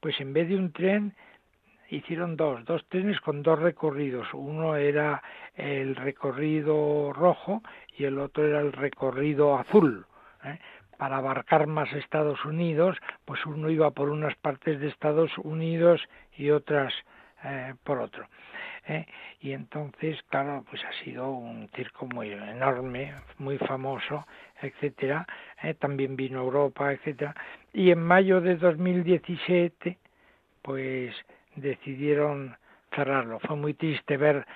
[0.00, 1.14] pues en vez de un tren
[1.90, 4.28] hicieron dos, dos trenes con dos recorridos.
[4.34, 5.22] Uno era
[5.56, 7.62] el recorrido rojo
[7.96, 10.06] y el otro era el recorrido azul.
[10.44, 10.58] ¿eh?
[10.98, 16.02] Para abarcar más Estados Unidos, pues uno iba por unas partes de Estados Unidos
[16.36, 16.92] y otras
[17.44, 18.26] eh, por otro.
[18.88, 19.06] ¿eh?
[19.40, 24.26] Y entonces, claro, pues ha sido un circo muy enorme, muy famoso,
[24.60, 25.26] etcétera.
[25.62, 25.74] ¿eh?
[25.74, 27.34] También vino Europa, etcétera.
[27.72, 29.98] Y en mayo de 2017,
[30.62, 31.14] pues
[31.54, 32.56] decidieron
[32.92, 33.38] cerrarlo.
[33.38, 34.46] Fue muy triste ver,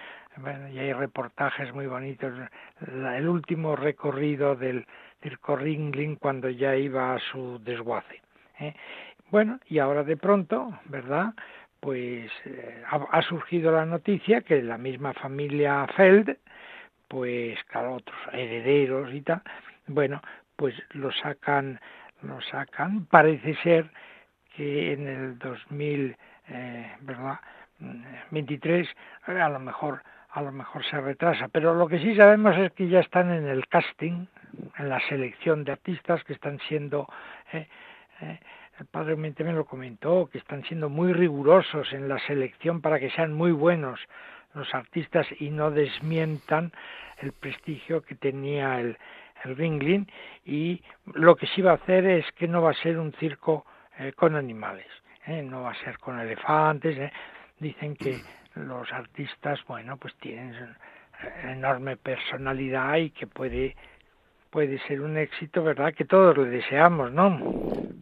[0.72, 2.32] y hay reportajes muy bonitos,
[2.80, 4.86] el último recorrido del
[5.22, 8.20] circo Ringling cuando ya iba a su desguace.
[8.58, 8.74] ¿eh?
[9.30, 11.34] Bueno, y ahora de pronto, ¿verdad?
[11.80, 16.36] Pues eh, ha, surgido la noticia que la misma familia Feld,
[17.08, 19.42] pues claro, otros herederos y tal,
[19.86, 20.22] bueno,
[20.56, 21.80] pues lo sacan,
[22.22, 23.90] lo sacan, parece ser
[24.54, 26.16] que en el 2000,
[26.48, 27.40] eh, ¿verdad?
[28.30, 28.88] 23
[29.26, 30.02] a lo mejor
[30.32, 33.46] a lo mejor se retrasa, pero lo que sí sabemos es que ya están en
[33.46, 34.26] el casting,
[34.78, 37.06] en la selección de artistas que están siendo
[37.52, 37.68] eh,
[38.20, 38.40] eh,
[38.80, 43.10] el padre me lo comentó, que están siendo muy rigurosos en la selección para que
[43.10, 44.00] sean muy buenos
[44.54, 46.72] los artistas y no desmientan
[47.18, 48.96] el prestigio que tenía el,
[49.44, 50.10] el Ringling
[50.46, 50.82] y
[51.14, 53.66] lo que sí va a hacer es que no va a ser un circo
[53.98, 54.86] eh, con animales,
[55.26, 57.12] no va a ser con elefantes,
[57.60, 58.16] dicen que
[58.54, 60.54] los artistas, bueno, pues tienen
[61.44, 63.76] enorme personalidad y que puede
[64.50, 65.94] puede ser un éxito, ¿verdad?
[65.96, 67.38] Que todos le deseamos, ¿no?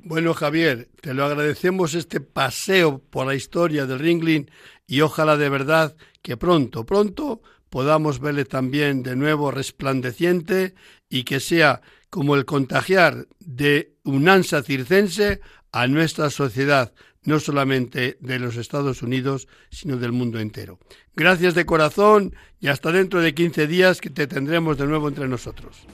[0.02, 4.50] Bueno, Javier, te lo agradecemos este paseo por la historia del Ringling
[4.84, 7.40] y ojalá de verdad que pronto, pronto
[7.70, 10.74] podamos verle también de nuevo resplandeciente
[11.08, 15.40] y que sea como el contagiar de un ansia circense
[15.70, 16.92] a nuestra sociedad,
[17.24, 20.78] no solamente de los Estados Unidos, sino del mundo entero.
[21.14, 25.28] Gracias de corazón y hasta dentro de 15 días que te tendremos de nuevo entre
[25.28, 25.86] nosotros.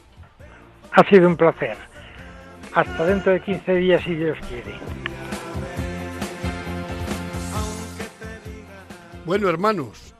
[0.93, 1.77] Ha sido un placer.
[2.73, 4.75] Hasta dentro de 15 días, si Dios quiere.
[9.25, 10.15] Bueno, hermanos,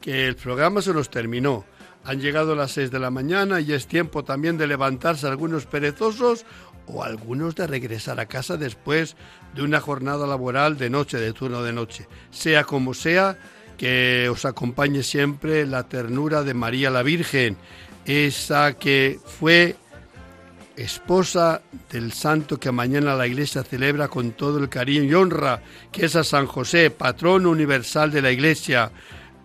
[0.00, 1.64] que el programa se nos terminó.
[2.04, 6.46] Han llegado las 6 de la mañana y es tiempo también de levantarse algunos perezosos
[6.86, 9.16] o algunos de regresar a casa después
[9.54, 12.06] de una jornada laboral de noche, de turno de noche.
[12.30, 13.38] Sea como sea,
[13.76, 17.56] que os acompañe siempre la ternura de María la Virgen,
[18.04, 19.76] esa que fue
[20.76, 26.06] esposa del santo que mañana la iglesia celebra con todo el cariño y honra, que
[26.06, 28.92] es a San José, patrono universal de la iglesia,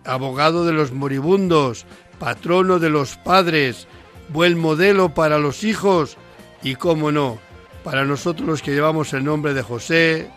[0.04, 1.86] abogado de los moribundos,
[2.18, 3.88] patrono de los padres,
[4.28, 6.16] buen modelo para los hijos,
[6.62, 7.38] y cómo no,
[7.84, 10.30] para nosotros los que llevamos el nombre de José,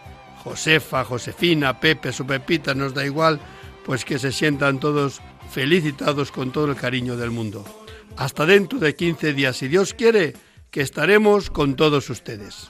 [0.43, 3.39] Josefa, Josefina, Pepe, su Pepita, nos da igual,
[3.85, 7.63] pues que se sientan todos felicitados con todo el cariño del mundo.
[8.17, 10.33] Hasta dentro de 15 días, si Dios quiere,
[10.69, 12.69] que estaremos con todos ustedes.